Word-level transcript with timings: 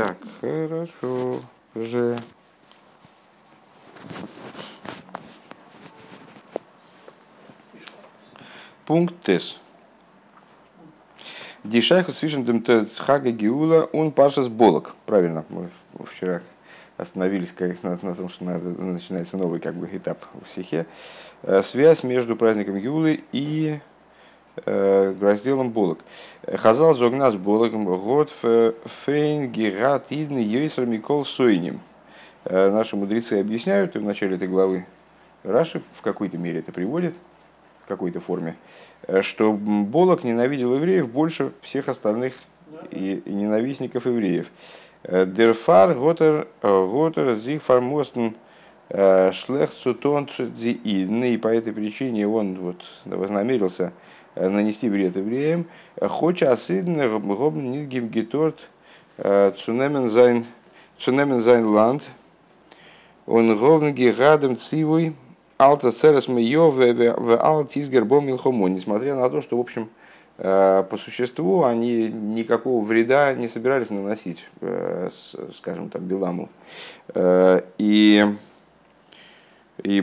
Так, 0.00 0.16
хорошо 0.40 1.42
же. 1.74 2.16
Пункт 8.86 9.14
ТЭС. 9.22 9.58
Дишайху 11.64 12.14
свишен 12.14 12.90
хага 12.96 13.30
гиула 13.30 13.90
он 13.92 14.12
паша 14.12 14.42
с 14.42 14.48
болок. 14.48 14.96
Правильно, 15.04 15.44
мы 15.50 15.68
вчера 16.06 16.40
остановились 16.96 17.52
как, 17.52 17.82
на, 17.82 17.98
на 18.00 18.14
том, 18.14 18.30
что 18.30 18.42
надо, 18.44 18.70
начинается 18.70 19.36
новый 19.36 19.60
как 19.60 19.74
бы, 19.74 19.86
этап 19.92 20.24
в 20.32 20.46
психе. 20.46 20.86
Э, 21.42 21.62
связь 21.62 22.02
между 22.04 22.36
праздником 22.36 22.78
Гиулы 22.78 23.22
и 23.32 23.80
разделом 24.66 25.70
Болок. 25.70 26.00
Хазал 26.46 26.94
зогнас 26.94 27.36
Болок 27.36 27.72
год 27.72 28.30
фейн 29.04 29.50
герат 29.50 30.06
идн 30.10 30.38
йойсер 30.38 30.86
микол 30.86 31.24
сойним. 31.24 31.80
Э, 32.44 32.70
наши 32.70 32.96
мудрецы 32.96 33.34
объясняют, 33.34 33.96
и 33.96 33.98
в 33.98 34.02
начале 34.02 34.36
этой 34.36 34.48
главы 34.48 34.86
Раши 35.42 35.82
в 35.94 36.02
какой-то 36.02 36.38
мере 36.38 36.60
это 36.60 36.72
приводит, 36.72 37.14
в 37.84 37.88
какой-то 37.88 38.20
форме, 38.20 38.56
э, 39.06 39.22
что 39.22 39.52
Болок 39.52 40.24
ненавидел 40.24 40.74
евреев 40.74 41.08
больше 41.08 41.52
всех 41.60 41.88
остальных 41.88 42.34
и, 42.90 43.22
и 43.24 43.32
ненавистников 43.32 44.06
евреев. 44.06 44.50
Дерфар 45.02 45.94
готер 45.94 46.46
готер 46.62 47.36
зих 47.36 47.62
фармостен 47.62 48.36
шлех 48.90 49.70
цутон 49.70 50.28
и 50.58 51.40
по 51.42 51.48
этой 51.48 51.72
причине 51.72 52.28
он 52.28 52.56
вот 52.56 52.84
вознамерился 53.06 53.94
нанести 54.48 54.88
вред 54.88 55.16
евреям. 55.16 55.66
כאטש 56.00 56.52
אז 56.52 56.68
אידן 56.68 57.00
האבן 57.20 57.70
ניט 57.70 58.08
געטארט 58.08 58.58
צונעמען 59.18 60.08
זיין 60.08 60.46
לאנד 61.66 62.08
און 63.26 63.56
האבן 63.56 63.92
געהאט 63.92 64.32
דעם 64.32 64.56
ציווי 64.56 65.14
אל 65.58 65.92
תצר 65.92 66.15
את 66.15 66.26
מואב 66.26 66.70
ואל 66.70 67.88
תתגר 67.88 68.13
בם 68.13 68.26
מלחמה. 68.26 68.66
Несмотря 68.68 69.14
на 69.14 69.28
то, 69.28 69.40
что, 69.42 69.56
в 69.56 69.60
общем, 69.60 69.90
по 70.36 70.96
существу 70.98 71.64
они 71.64 72.08
никакого 72.08 72.82
вреда 72.82 73.34
не 73.34 73.46
собирались 73.46 73.90
наносить, 73.90 74.46
скажем 75.54 75.90
так, 75.90 76.00
Беламу. 76.00 76.48
И, 77.76 78.26
и, 79.82 80.02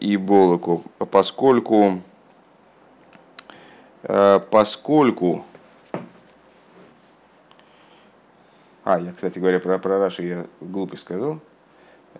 и 0.00 0.16
Болоку, 0.16 0.82
поскольку, 1.12 2.00
поскольку 4.02 5.44
А, 8.84 8.98
я, 8.98 9.12
кстати 9.12 9.38
говоря, 9.38 9.60
про, 9.60 9.78
про 9.78 9.98
Раши 9.98 10.24
я 10.24 10.46
глупость 10.60 11.02
сказал. 11.02 11.38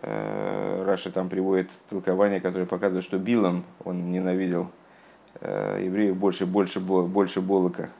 Раши 0.00 1.10
там 1.10 1.28
приводит 1.28 1.70
толкование, 1.90 2.40
которое 2.40 2.66
показывает, 2.66 3.04
что 3.04 3.18
Билам 3.18 3.64
он 3.84 4.12
ненавидел 4.12 4.70
Э, 5.40 5.80
евреев 5.82 6.16
больше, 6.16 6.46
больше, 6.46 6.78
больше 6.78 7.40
Болока. 7.40 7.90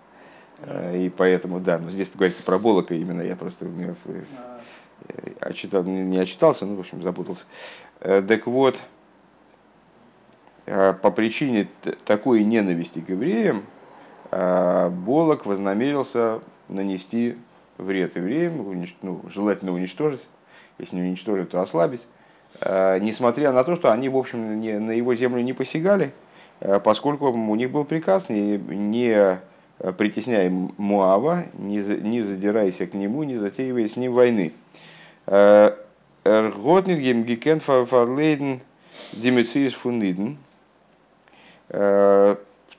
Э, 0.61 0.97
и 0.97 1.09
поэтому, 1.09 1.61
да, 1.61 1.79
но 1.79 1.91
здесь 1.91 2.11
говорится 2.15 2.43
про 2.43 2.59
Болока 2.59 2.95
именно, 2.95 3.23
я 3.23 3.37
просто 3.37 3.67
очитал, 5.41 5.83
не 5.83 6.19
очитался, 6.19 6.67
ну, 6.67 6.77
в 6.77 6.81
общем, 6.81 7.03
запутался. 7.03 7.45
Э, 8.01 8.23
так 8.23 8.47
вот, 8.47 8.79
по 10.65 11.11
причине 11.11 11.69
такой 12.05 12.45
ненависти 12.45 13.01
к 13.01 13.09
евреям, 13.09 13.65
Болок 14.33 15.45
вознамерился 15.45 16.41
нанести 16.69 17.37
вред 17.77 18.17
евреям, 18.17 18.87
ну, 19.03 19.21
желательно 19.29 19.73
уничтожить, 19.73 20.27
если 20.79 20.97
не 20.97 21.03
уничтожить, 21.03 21.51
то 21.51 21.61
ослабить, 21.61 22.01
несмотря 22.59 23.53
на 23.53 23.63
то, 23.63 23.77
что 23.77 23.93
они, 23.93 24.09
в 24.09 24.17
общем, 24.17 24.59
не, 24.59 24.79
на 24.79 24.93
его 24.93 25.15
землю 25.15 25.43
не 25.43 25.53
посягали, 25.53 26.15
Э, 26.63 26.79
поскольку 26.79 27.27
у 27.31 27.55
них 27.57 27.71
был 27.71 27.85
приказ 27.85 28.29
не, 28.29 28.57
не 28.57 29.41
притесняй 29.99 30.49
Муава, 30.49 31.47
не, 31.55 31.79
не 31.79 32.23
задирайся 32.23 32.87
к 32.87 32.95
нему, 32.95 33.25
не 33.25 33.37
затеивай 33.37 33.89
с 33.89 33.97
ним 33.97 34.13
войны. 34.15 34.53
Э, 35.27 35.73
Эрготнигем 36.25 37.25
гикен 37.25 37.59
фарлейден 37.59 38.61
димециис 39.13 39.73
фуниден. 39.73 40.39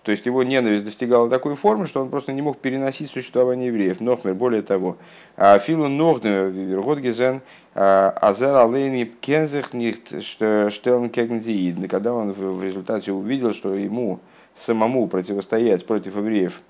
Э, 0.03 0.06
то 0.06 0.12
есть 0.12 0.25
его 0.25 0.44
ненависть 0.44 0.84
достигала 0.84 1.30
такой 1.30 1.56
формы, 1.56 1.88
что 1.88 2.02
он 2.02 2.09
просто 2.09 2.34
не 2.34 2.41
мог 2.41 2.58
переносить 2.58 3.09
существование 3.12 3.68
евреев. 3.68 4.02
Нохмер, 4.02 4.34
более 4.34 4.62
того, 4.62 4.97
а 5.38 5.58
Филу 5.59 5.88
Нохнер, 5.88 6.47
Верготгезен, 6.47 7.41
Азер 7.74 8.56
Алейни 8.56 9.06
Кензех 9.06 9.74
Нихт 9.74 10.09
Кегндиид, 10.09 11.90
когда 11.90 12.14
он 12.14 12.34
в 12.34 12.64
результате 12.64 13.12
увидел, 13.12 13.53
что 13.53 13.74
ему 13.74 14.19
самому 14.56 15.08
противостоять 15.08 15.86
против 15.86 16.16
евреев 16.16 16.62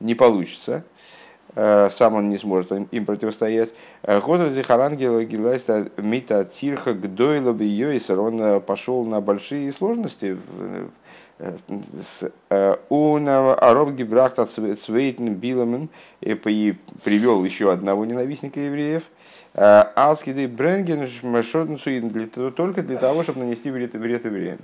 не 0.00 0.14
получится, 0.14 0.84
э, 1.54 1.88
сам 1.90 2.14
он 2.14 2.28
не 2.28 2.38
сможет 2.38 2.72
им 2.72 3.06
противостоять. 3.06 3.70
Ходор 4.02 4.50
Зихарангела 4.50 5.24
Гилайста 5.24 5.90
Мита 5.96 6.44
Тирха 6.44 6.94
Гдойла 6.94 7.52
Йойсер, 7.52 8.18
он 8.18 8.40
э, 8.40 8.60
пошел 8.60 9.04
на 9.04 9.20
большие 9.20 9.72
сложности 9.72 10.38
Аров 12.50 13.94
Гибрахта 13.94 14.46
Цвейтен 14.46 15.34
Биламен 15.34 15.88
и 16.20 16.34
привел 16.34 17.44
еще 17.44 17.72
одного 17.72 18.04
ненавистника 18.04 18.58
евреев. 18.60 19.04
Алскиды 19.54 20.48
Бренген 20.48 21.08
только 22.56 22.82
для 22.82 22.98
того, 22.98 23.22
чтобы 23.22 23.40
нанести 23.40 23.70
вред, 23.70 23.94
вред 23.94 24.24
евреям. 24.24 24.58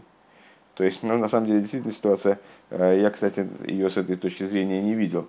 То 0.75 0.83
есть, 0.83 1.03
ну, 1.03 1.17
на 1.17 1.29
самом 1.29 1.47
деле, 1.47 1.61
действительно 1.61 1.95
ситуация, 1.95 2.41
э, 2.71 2.99
я, 3.01 3.11
кстати, 3.11 3.49
ее 3.65 3.89
с 3.89 3.97
этой 3.97 4.17
точки 4.17 4.45
зрения 4.45 4.83
не 4.83 4.95
видел. 4.95 5.29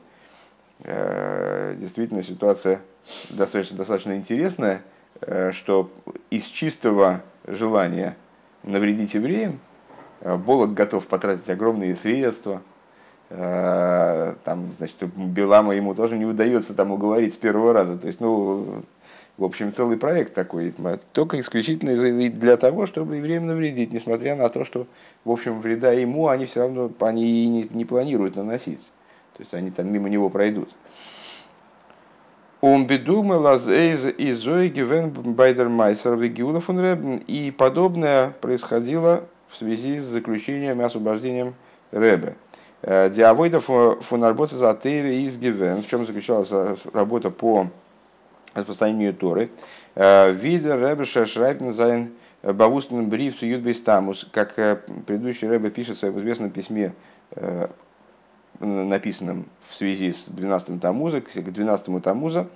Э, 0.80 1.76
действительно, 1.78 2.24
ситуация 2.24 2.82
достаточно, 3.30 3.78
достаточно 3.78 4.16
интересная, 4.16 4.82
э, 5.22 5.52
что 5.52 5.92
из 6.32 6.46
чистого 6.46 7.22
желания 7.46 8.18
навредить 8.64 9.14
евреям, 9.14 9.60
Э, 9.60 9.75
Болок 10.22 10.74
готов 10.74 11.06
потратить 11.08 11.50
огромные 11.50 11.96
средства. 11.96 12.62
Э, 13.30 14.36
там, 14.44 14.72
значит, 14.78 14.96
Белама 15.16 15.76
ему 15.76 15.96
тоже 15.96 16.18
не 16.18 16.26
удается 16.26 16.74
там 16.74 16.92
уговорить 16.92 17.34
с 17.34 17.38
первого 17.38 17.74
раза. 17.74 17.98
То 17.98 18.08
есть, 18.08 18.20
ну, 18.20 18.84
в 19.38 19.44
общем, 19.44 19.74
целый 19.74 19.98
проект 19.98 20.34
такой, 20.34 20.74
только 21.12 21.40
исключительно 21.40 21.94
для 22.30 22.58
того, 22.58 22.86
чтобы 22.86 23.18
евреям 23.18 23.48
навредить, 23.48 23.92
несмотря 23.92 24.36
на 24.36 24.48
то, 24.50 24.64
что, 24.64 24.88
в 25.26 25.32
общем, 25.32 25.60
вреда 25.60 25.92
ему 25.92 26.30
они 26.30 26.46
все 26.46 26.62
равно 26.62 26.90
они 27.00 27.48
не, 27.48 27.68
не 27.70 27.86
планируют 27.86 28.36
наносить. 28.36 28.80
То 29.36 29.42
есть 29.42 29.54
они 29.54 29.72
там 29.72 29.92
мимо 29.92 30.08
него 30.08 30.30
пройдут. 30.30 30.70
И 37.28 37.52
подобное 37.52 38.30
происходило 38.42 39.26
в 39.56 39.58
связи 39.58 40.00
с 40.00 40.04
заключением 40.04 40.82
и 40.82 40.84
освобождением 40.84 41.56
Рэбе. 41.92 42.36
Э, 42.82 43.10
Диавойда 43.10 43.62
фунарбота 43.62 44.58
за 44.58 44.72
из 44.72 45.38
Гивен, 45.38 45.82
в 45.82 45.88
чем 45.88 46.06
заключалась 46.06 46.52
работа 46.94 47.32
по 47.32 47.68
распространению 48.54 49.14
Торы. 49.14 49.50
Э, 49.96 50.32
Вида 50.34 50.76
Рэбе 50.76 51.06
Шашрайпен 51.06 51.72
Зайн 51.72 52.12
Бавустен 52.44 53.10
Бриф 53.10 53.42
Юдбейс 53.42 53.80
Тамус, 53.80 54.28
как 54.30 54.60
э, 54.60 54.76
предыдущий 55.08 55.48
Рэбе 55.48 55.72
пишет 55.72 55.96
в 55.96 56.00
своем 56.00 56.20
известном 56.20 56.50
письме, 56.50 56.94
написанном 58.60 59.48
в 59.70 59.76
связи 59.76 60.12
с 60.14 60.28
12-м 60.28 60.80
Тамуза, 60.80 61.22
к 61.22 61.30
12-му 61.30 62.00
Тамуза, 62.00 62.48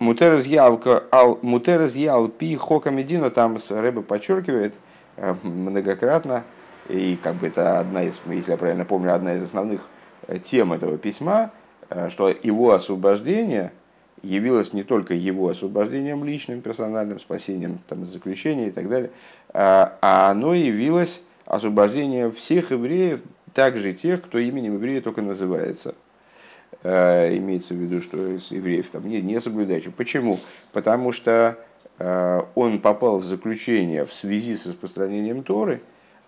Мутерез 0.00 0.46
ял 0.46 2.28
пи 2.28 2.56
хока 2.56 2.90
медина, 2.90 3.30
там 3.30 3.58
Рэбе 3.70 4.02
подчеркивает 4.02 4.74
э, 5.16 5.34
многократно, 5.42 6.44
и 6.88 7.16
как 7.22 7.36
бы 7.36 7.46
это 7.46 7.78
одна 7.78 8.02
из, 8.02 8.20
если 8.26 8.52
я 8.52 8.56
правильно 8.56 8.84
помню, 8.84 9.14
одна 9.14 9.34
из 9.34 9.44
основных 9.44 9.82
э, 10.26 10.38
тем 10.38 10.72
этого 10.72 10.98
письма, 10.98 11.52
э, 11.90 12.08
что 12.10 12.28
его 12.28 12.72
освобождение 12.72 13.72
явилось 14.22 14.72
не 14.72 14.82
только 14.82 15.14
его 15.14 15.48
освобождением 15.48 16.24
личным, 16.24 16.60
персональным 16.60 17.20
спасением, 17.20 17.78
там, 17.88 18.06
заключения 18.06 18.68
и 18.68 18.70
так 18.70 18.88
далее, 18.88 19.10
а, 19.52 19.98
оно 20.00 20.54
явилось 20.54 21.22
освобождением 21.46 22.32
всех 22.32 22.70
евреев, 22.70 23.22
также 23.52 23.92
тех, 23.92 24.22
кто 24.22 24.38
именем 24.38 24.74
еврея 24.74 25.00
только 25.00 25.22
называется– 25.22 25.94
имеется 26.82 27.74
в 27.74 27.76
виду, 27.76 28.00
что 28.00 28.36
из 28.36 28.50
евреев 28.50 28.88
там 28.90 29.08
не, 29.08 29.20
не 29.20 29.40
соблюдающих. 29.40 29.94
Почему? 29.94 30.38
Потому 30.72 31.12
что 31.12 31.58
э, 31.98 32.40
он 32.54 32.78
попал 32.80 33.18
в 33.18 33.24
заключение 33.24 34.04
в 34.04 34.12
связи 34.12 34.56
с 34.56 34.66
распространением 34.66 35.42
Торы, 35.42 35.80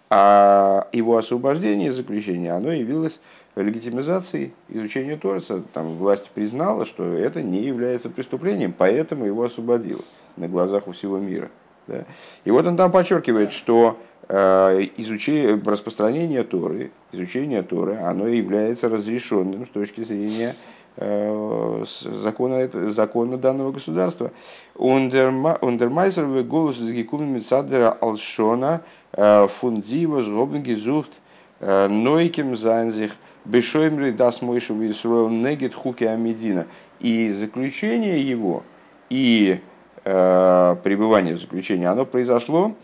а 0.09 0.89
его 0.93 1.17
освобождение 1.17 1.89
из 1.89 1.97
заключения, 1.97 2.53
оно 2.53 2.71
явилось 2.71 3.19
легитимизации 3.57 4.53
изучения 4.69 5.17
Торса. 5.17 5.63
Там 5.73 5.97
власть 5.97 6.31
признала, 6.31 6.87
что 6.87 7.05
это 7.05 7.43
не 7.43 7.63
является 7.63 8.09
преступлением, 8.11 8.75
поэтому 8.77 9.25
его 9.25 9.45
освободила 9.45 10.03
на 10.37 10.49
глазах 10.49 10.87
у 10.87 10.93
всего 10.93 11.19
мира. 11.19 11.51
Да? 11.87 12.05
И 12.45 12.51
вот 12.51 12.67
он 12.67 12.77
там 12.77 12.93
подчеркивает, 12.93 13.53
что 13.53 13.99
э, 13.99 14.16
изучение, 14.29 15.61
распространение 15.65 16.43
Торы, 16.43 16.91
изучение 17.13 17.63
Торы, 17.63 17.97
оно 17.97 18.27
является 18.27 18.89
разрешенным 18.89 19.67
с 19.67 19.71
точки 19.71 20.03
зрения 20.03 20.57
э, 20.97 21.85
закона, 22.03 22.69
закона 22.91 23.39
данного 23.39 23.73
государства. 23.73 24.33
Ундермайзер 24.75 26.25
в 26.25 26.43
голос 26.43 26.79
из 26.79 26.91
Гекумен 26.91 27.35
Мецадера 27.35 27.93
Алшона 27.93 28.83
э, 29.13 29.47
фундива 29.49 30.23
згобнги 30.23 30.75
зухт 30.75 31.13
нойким 31.61 32.57
зайнзих 32.57 33.13
бешоймри 33.47 34.11
дас 34.11 34.43
мойшев 34.43 34.77
Исруэл 34.81 35.31
негет 35.31 35.75
хуки 35.75 36.05
амедина. 36.05 36.67
И 37.01 37.31
заключение 37.31 38.21
его, 38.21 38.63
и 39.09 39.61
Э, 40.09 40.77
пребывание 40.85 41.35
в 41.35 41.41
заключении, 41.41 41.85
оно 41.85 42.07
произошло, 42.07 42.77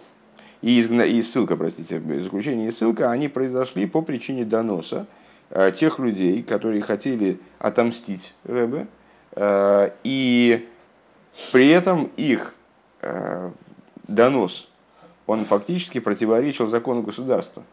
и, 0.63 0.81
изгна... 0.81 1.03
и 1.03 1.21
ссылка, 1.23 1.57
простите, 1.57 2.01
заключение 2.01 2.69
и 2.69 2.71
ссылка, 2.71 3.11
они 3.11 3.29
произошли 3.29 3.87
по 3.87 4.01
причине 4.01 4.45
доноса 4.45 5.07
э, 5.51 5.73
тех 5.73 5.99
людей, 5.99 6.43
которые 6.43 6.81
хотели 6.81 7.39
отомстить 7.59 8.35
Рэбе, 8.45 8.87
э, 9.33 9.91
и 10.05 10.69
при 11.51 11.69
этом 11.69 12.11
их 12.17 12.55
донос, 14.07 14.69
он 15.27 15.45
фактически 15.45 15.99
противоречил 15.99 16.69
закону 16.69 17.03
государства. 17.03 17.65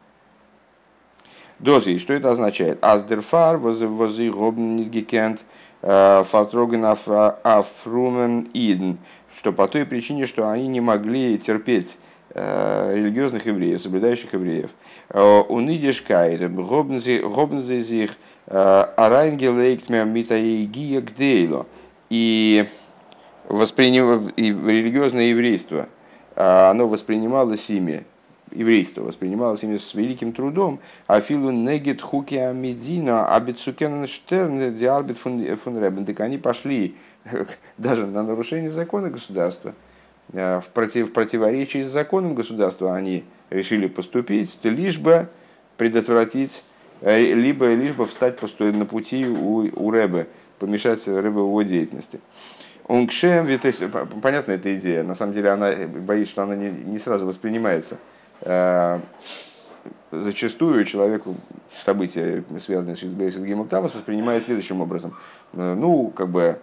Дози, 1.60 2.00
что 2.00 2.14
это 2.14 2.32
означает? 2.32 2.84
Аздерфар 2.84 3.58
вози 3.58 4.30
гобнигекент 4.30 5.42
фартроген 5.82 6.84
афрумен 6.84 8.50
иден 8.54 8.98
что 9.40 9.54
по 9.54 9.70
той 9.70 9.86
причине, 9.86 10.26
что 10.26 10.50
они 10.50 10.68
не 10.68 10.82
могли 10.82 11.38
терпеть 11.38 11.96
э, 11.96 12.09
религиозных 12.36 13.46
евреев, 13.46 13.82
соблюдающих 13.82 14.34
евреев. 14.34 14.72
Э, 15.10 15.42
Унидишкайт, 15.42 16.52
Гобнзезих, 16.54 18.12
э, 18.48 18.86
Арайнгелейктмя 18.98 20.04
Митаегия 20.04 21.02
Гдейло. 21.02 21.66
И 22.10 22.66
восприним... 23.48 24.30
и 24.30 24.50
религиозное 24.52 25.26
еврейство, 25.26 25.88
оно 26.36 26.88
воспринималось 26.88 27.70
ими, 27.70 28.06
еврейство 28.52 29.02
воспринималось 29.02 29.64
ими 29.64 29.78
с 29.78 29.94
великим 29.94 30.34
трудом, 30.34 30.80
а 31.08 31.20
филу 31.22 31.52
негет 31.52 32.02
хуки 32.02 32.36
амедина, 32.36 33.28
абицукен 33.34 34.08
штерн 34.08 34.76
диарбит 34.78 35.18
фун 35.18 35.42
ребен. 35.42 36.06
Так 36.06 36.20
они 36.22 36.38
пошли 36.38 36.96
даже 37.78 38.08
на 38.08 38.24
нарушение 38.24 38.72
закона 38.72 39.10
государства, 39.10 39.70
э, 39.70 39.89
в, 40.32 40.66
против, 40.74 41.10
в 41.10 41.14
противоречии 41.14 41.82
с 41.82 41.88
законом 41.88 42.36
государства 42.36 42.96
они 42.96 43.24
решили 43.50 43.88
поступить, 43.88 44.58
лишь 44.64 45.00
бы 45.00 45.28
предотвратить, 45.78 46.64
э, 47.02 47.34
либо 47.34 47.74
лишь 47.74 47.94
бы 47.94 48.06
встать 48.06 48.38
на 48.60 48.86
пути 48.86 49.26
у, 49.28 49.70
у 49.74 49.92
Рэбе, 49.92 50.28
помешать 50.60 51.08
Рэбе 51.08 51.40
его 51.40 51.62
деятельности. 51.64 52.20
Он 52.86 53.08
кшем, 53.08 53.46
то 53.60 53.68
есть, 53.68 53.84
понятна 54.22 54.54
эта 54.54 54.76
идея, 54.76 55.04
на 55.04 55.16
самом 55.16 55.34
деле 55.34 55.50
она 55.50 55.72
боится, 55.88 56.32
что 56.32 56.44
она 56.44 56.56
не, 56.56 56.70
не 56.70 57.00
сразу 57.00 57.26
воспринимается. 57.26 57.98
Э, 58.42 59.00
зачастую 60.12 60.86
человеку 60.86 61.36
события, 61.68 62.44
связанные 62.60 62.96
с 62.96 63.02
Гимл 63.02 63.66
Тамас, 63.66 63.94
воспринимает 63.94 64.46
следующим 64.46 64.82
образом. 64.82 65.16
Ну, 65.54 66.10
как 66.10 66.30
бы 66.30 66.60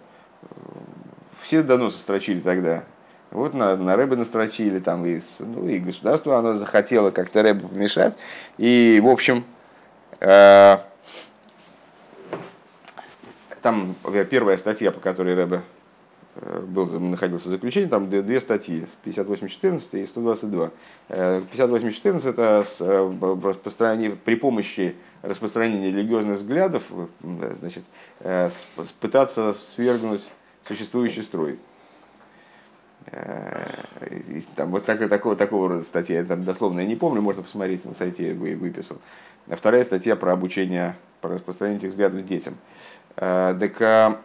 все 1.43 1.63
доносы 1.63 1.97
строчили 1.97 2.39
тогда. 2.39 2.83
Вот 3.31 3.53
на, 3.53 3.75
на 3.75 3.95
Рэбе 3.95 4.15
настрочили, 4.15 4.79
там, 4.79 5.05
и, 5.05 5.19
ну, 5.39 5.67
и 5.67 5.79
государство 5.79 6.37
оно 6.37 6.53
захотело 6.53 7.11
как-то 7.11 7.43
Рэбе 7.43 7.67
помешать. 7.67 8.17
И, 8.57 9.01
в 9.03 9.07
общем, 9.07 9.43
э, 10.21 10.77
там 13.61 13.95
первая 14.29 14.55
статья, 14.55 14.93
по 14.93 15.01
которой 15.01 15.35
Рэбе 15.35 15.61
э, 16.35 16.61
был, 16.61 16.85
находился 17.01 17.49
в 17.49 17.51
заключении, 17.51 17.89
там 17.89 18.09
две, 18.09 18.21
две 18.21 18.39
статьи, 18.39 18.85
58.14 19.03 20.01
и 20.01 20.05
122. 20.05 20.71
58.14 21.09 22.21
э, 22.25 22.29
это 22.29 22.65
э, 22.79 23.49
распространение, 23.49 24.11
при 24.15 24.35
помощи 24.35 24.95
распространения 25.21 25.91
религиозных 25.91 26.37
взглядов, 26.37 26.83
значит, 27.21 27.83
пытаться 29.01 29.53
свергнуть 29.75 30.23
существующий 30.65 31.23
строй. 31.23 31.59
Э, 33.11 33.65
там 34.55 34.71
вот 34.71 34.85
так, 34.85 35.07
такого, 35.09 35.35
такого 35.35 35.69
рода 35.69 35.83
статья, 35.83 36.19
я 36.19 36.25
там 36.25 36.43
дословно 36.43 36.81
я 36.81 36.85
не 36.85 36.95
помню, 36.95 37.21
можно 37.21 37.43
посмотреть 37.43 37.85
на 37.85 37.93
сайте, 37.93 38.29
я 38.29 38.33
выписал. 38.33 38.97
А 39.47 39.55
вторая 39.55 39.83
статья 39.83 40.15
про 40.15 40.33
обучение, 40.33 40.95
про 41.21 41.35
распространение 41.35 41.79
этих 41.79 41.91
взглядов 41.91 42.25
детям. 42.25 42.55
Э, 43.15 43.55
так 43.59 43.81
а, 43.81 44.19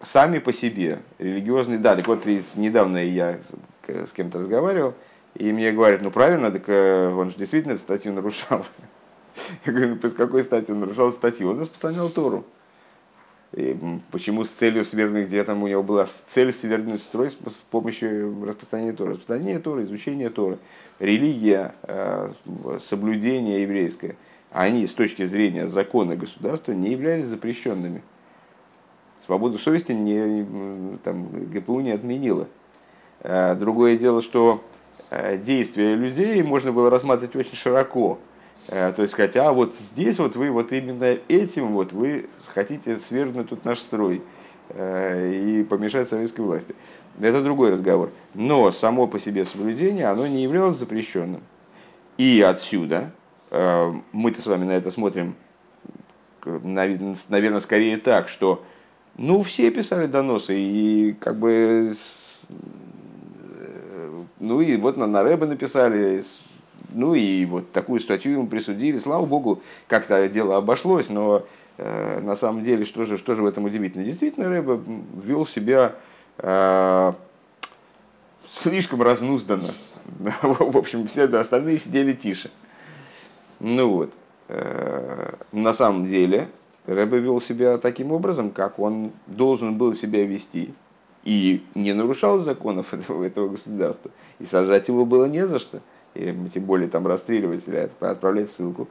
сами 0.00 0.38
по 0.38 0.52
себе 0.52 0.98
религиозные, 1.18 1.78
да, 1.78 1.96
так 1.96 2.06
вот 2.06 2.26
недавно 2.26 2.98
я 2.98 3.38
с 3.86 4.12
кем-то 4.12 4.38
разговаривал, 4.38 4.94
и 5.34 5.52
мне 5.52 5.72
говорят, 5.72 6.02
ну 6.02 6.10
правильно, 6.10 6.50
так 6.50 6.64
э, 6.68 7.08
он 7.08 7.30
же 7.30 7.36
действительно 7.36 7.76
статью 7.78 8.12
нарушал. 8.12 8.64
Я 9.66 9.72
говорю, 9.72 9.98
ну 10.00 10.08
с 10.08 10.12
какой 10.12 10.44
стати 10.44 10.70
нарушал 10.70 11.12
статью? 11.12 11.50
Он 11.50 11.60
распространял 11.60 12.08
Тору. 12.08 12.44
Почему 14.10 14.42
с 14.42 14.48
целью 14.48 14.84
свергнуть, 14.84 15.28
где 15.28 15.44
там 15.44 15.62
у 15.62 15.68
него 15.68 15.84
была 15.84 16.08
цель 16.26 16.52
свергнуть 16.52 17.02
строй 17.02 17.30
с 17.30 17.36
помощью 17.70 18.44
распространения 18.44 18.92
Торы. 18.92 19.12
Распространение 19.12 19.60
Торы, 19.60 19.84
изучение 19.84 20.28
Торы, 20.30 20.58
религия, 20.98 21.74
э, 21.82 22.32
соблюдение 22.80 23.62
еврейское, 23.62 24.16
они 24.50 24.84
с 24.88 24.92
точки 24.92 25.24
зрения 25.24 25.68
закона 25.68 26.16
государства 26.16 26.72
не 26.72 26.90
являлись 26.90 27.26
запрещенными. 27.26 28.02
Свободу 29.24 29.58
совести 29.58 29.92
не, 29.92 30.98
там, 31.04 31.28
ГПУ 31.50 31.78
не 31.78 31.92
отменила. 31.92 32.48
Э, 33.20 33.54
другое 33.54 33.96
дело, 33.96 34.20
что 34.20 34.64
э, 35.10 35.38
действия 35.38 35.94
людей 35.94 36.42
можно 36.42 36.72
было 36.72 36.90
рассматривать 36.90 37.36
очень 37.36 37.56
широко. 37.56 38.18
Э, 38.68 38.92
то 38.94 39.02
есть 39.02 39.12
сказать, 39.12 39.36
а 39.36 39.52
вот 39.52 39.74
здесь 39.74 40.18
вот 40.18 40.36
вы 40.36 40.50
вот 40.50 40.72
именно 40.72 41.18
этим 41.28 41.72
вот 41.72 41.92
вы 41.92 42.28
хотите 42.46 42.96
свергнуть 42.96 43.48
тут 43.48 43.64
наш 43.64 43.78
строй 43.78 44.22
э, 44.70 45.32
и 45.34 45.64
помешать 45.64 46.08
советской 46.08 46.40
власти. 46.40 46.74
Это 47.20 47.42
другой 47.42 47.70
разговор. 47.70 48.10
Но 48.34 48.70
само 48.72 49.06
по 49.06 49.18
себе 49.18 49.44
соблюдение, 49.44 50.06
оно 50.06 50.26
не 50.26 50.42
являлось 50.42 50.78
запрещенным. 50.78 51.42
И 52.16 52.40
отсюда, 52.40 53.12
э, 53.50 53.92
мы-то 54.12 54.40
с 54.40 54.46
вами 54.46 54.64
на 54.64 54.72
это 54.72 54.90
смотрим, 54.90 55.34
наверное, 56.44 57.60
скорее 57.60 57.98
так, 57.98 58.28
что 58.28 58.62
ну, 59.16 59.42
все 59.42 59.70
писали 59.70 60.06
доносы, 60.06 60.58
и 60.58 61.12
как 61.20 61.38
бы 61.38 61.92
ну 64.40 64.60
и 64.60 64.76
вот 64.76 64.96
на, 64.96 65.06
на 65.06 65.22
Рэбе 65.22 65.46
написали, 65.46 66.22
ну 66.94 67.14
и 67.14 67.44
вот 67.44 67.72
такую 67.72 68.00
статью 68.00 68.32
ему 68.32 68.46
присудили. 68.46 68.98
Слава 68.98 69.26
богу, 69.26 69.60
как-то 69.88 70.28
дело 70.28 70.56
обошлось, 70.56 71.08
но 71.08 71.44
э, 71.76 72.20
на 72.20 72.36
самом 72.36 72.62
деле, 72.62 72.84
что 72.84 73.04
же, 73.04 73.18
что 73.18 73.34
же 73.34 73.42
в 73.42 73.46
этом 73.46 73.64
удивительно? 73.64 74.04
Действительно, 74.04 74.48
Рэба 74.48 74.80
вел 75.22 75.44
себя 75.44 75.96
э, 76.38 77.12
слишком 78.48 79.02
разнузданно. 79.02 79.74
В 80.42 80.76
общем, 80.76 81.08
все 81.08 81.24
остальные 81.24 81.78
сидели 81.78 82.12
тише. 82.12 82.50
Ну 83.58 83.90
вот. 83.90 84.12
Э, 84.48 85.34
на 85.50 85.74
самом 85.74 86.06
деле, 86.06 86.48
Рэбе 86.86 87.18
вел 87.18 87.40
себя 87.40 87.78
таким 87.78 88.12
образом, 88.12 88.50
как 88.50 88.78
он 88.78 89.10
должен 89.26 89.76
был 89.76 89.94
себя 89.94 90.24
вести. 90.24 90.72
И 91.24 91.64
не 91.74 91.92
нарушал 91.92 92.38
законов 92.38 92.94
этого, 92.94 93.24
этого 93.24 93.48
государства. 93.48 94.12
И 94.38 94.46
сажать 94.46 94.86
его 94.86 95.04
было 95.04 95.24
не 95.24 95.44
за 95.44 95.58
что 95.58 95.80
и 96.14 96.34
тем 96.52 96.64
более 96.64 96.88
там 96.88 97.06
расстреливать 97.06 97.66
или 97.66 97.90
отправлять 98.00 98.50
в 98.50 98.54
ссылку. 98.54 98.88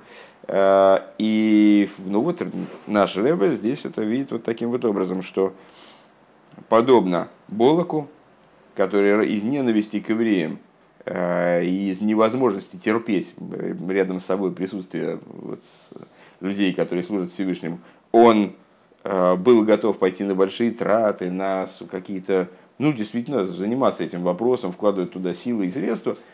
Э, 0.48 1.00
и 1.18 1.90
ну 2.00 2.22
вот 2.22 2.42
наш 2.86 3.16
Рэбе 3.16 3.52
здесь 3.52 3.86
это 3.86 4.02
видит 4.04 4.32
вот 4.32 4.44
таким 4.44 4.70
вот 4.70 4.84
образом, 4.86 5.22
что 5.24 5.54
подобно 6.70 7.30
Болоку, 7.48 8.10
который 8.76 9.28
из 9.28 9.44
ненависти 9.44 10.00
к 10.00 10.10
евреям 10.10 10.60
э, 11.06 11.64
и 11.66 11.90
из 11.90 12.02
невозможности 12.02 12.78
терпеть 12.78 13.34
рядом 13.88 14.20
с 14.20 14.26
собой 14.26 14.52
присутствие 14.52 15.20
вот 15.26 15.64
людей, 16.42 16.74
которые 16.74 17.04
служат 17.04 17.32
Всевышнему, 17.32 17.80
он 18.12 18.54
э, 19.04 19.36
был 19.36 19.64
готов 19.64 19.98
пойти 19.98 20.26
на 20.26 20.36
большие 20.36 20.72
траты, 20.72 21.32
на 21.32 21.68
какие-то, 21.90 22.50
ну, 22.80 22.92
действительно, 22.92 23.46
заниматься 23.46 24.04
этим 24.04 24.24
вопросом, 24.24 24.74
вкладывать 24.74 25.12
туда 25.12 25.34
силы 25.34 25.68
и 25.68 25.72
средства– 25.72 26.18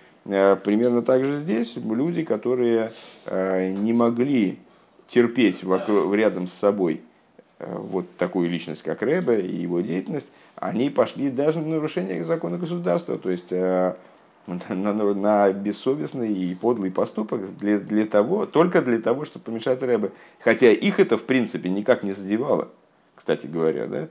примерно 0.64 1.02
так 1.02 1.24
же 1.24 1.40
здесь 1.40 1.76
люди, 1.76 2.24
которые 2.24 2.92
э, 3.26 3.70
не 3.70 3.94
могли 3.94 4.60
терпеть 5.08 5.64
вокруг, 5.64 6.14
рядом 6.14 6.48
с 6.48 6.54
собой 6.54 7.02
вот 7.60 8.06
такую 8.16 8.50
личность, 8.50 8.84
как 8.84 9.02
Рэбе 9.02 9.42
и 9.42 9.56
его 9.58 9.82
деятельность, 9.82 10.32
они 10.56 10.90
пошли 10.90 11.30
даже 11.30 11.60
на 11.60 11.68
нарушение 11.68 12.24
закона 12.24 12.58
государства, 12.58 13.18
то 13.18 13.30
есть 13.30 13.52
на, 14.48 14.94
на, 14.94 15.14
на 15.14 15.52
бессовестный 15.52 16.34
и 16.34 16.56
подлый 16.56 16.92
поступок 16.92 17.58
для, 17.58 17.80
для 17.80 18.06
того, 18.06 18.46
только 18.46 18.82
для 18.82 19.00
того, 19.00 19.26
чтобы 19.26 19.46
помешать 19.46 19.82
Рэбе. 19.82 20.12
Хотя 20.40 20.72
их 20.72 21.00
это, 21.00 21.18
в 21.18 21.24
принципе, 21.24 21.70
никак 21.70 22.04
не 22.04 22.14
задевало, 22.14 22.70
кстати 23.16 23.48
говоря, 23.48 23.88
да? 23.88 24.08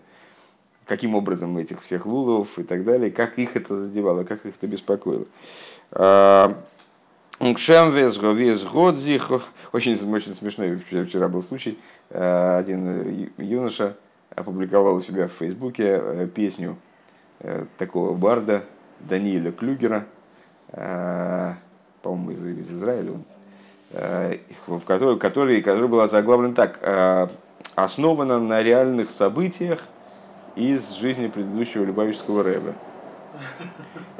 каким 0.88 1.14
образом 1.14 1.56
этих 1.58 1.82
всех 1.82 2.06
лулов 2.06 2.58
и 2.58 2.62
так 2.62 2.84
далее, 2.84 3.10
как 3.10 3.38
их 3.38 3.56
это 3.56 3.76
задевало, 3.76 4.24
как 4.24 4.46
их 4.46 4.54
это 4.56 4.66
беспокоило. 4.66 5.26
Унгшем 7.40 7.94
вес 7.94 8.18
год 8.64 8.98
зих. 8.98 9.30
Очень, 9.72 9.92
очень 10.12 10.34
смешной 10.34 10.76
вчера 10.76 11.28
был 11.28 11.42
случай. 11.42 11.78
Э, 12.10 12.58
один 12.58 13.30
юноша 13.36 13.96
опубликовал 14.34 14.96
у 14.96 15.02
себя 15.02 15.28
в 15.28 15.32
Фейсбуке 15.32 16.00
э, 16.02 16.28
песню 16.34 16.76
э, 17.40 17.64
такого 17.76 18.14
барда 18.14 18.64
Даниэля 19.00 19.52
Клюгера, 19.52 20.06
по-моему, 22.02 22.32
из, 22.32 22.44
из 22.44 22.70
Израиля 22.70 23.12
в 24.66 24.80
которой, 24.80 25.18
который, 25.18 25.62
который 25.62 25.88
была 25.88 26.08
заглавлена 26.08 26.54
так, 26.54 27.30
основана 27.74 28.38
на 28.38 28.62
реальных 28.62 29.10
событиях 29.10 29.84
из 30.56 30.90
жизни 30.90 31.28
предыдущего 31.28 31.84
Любавического 31.84 32.42
рэба. 32.42 32.74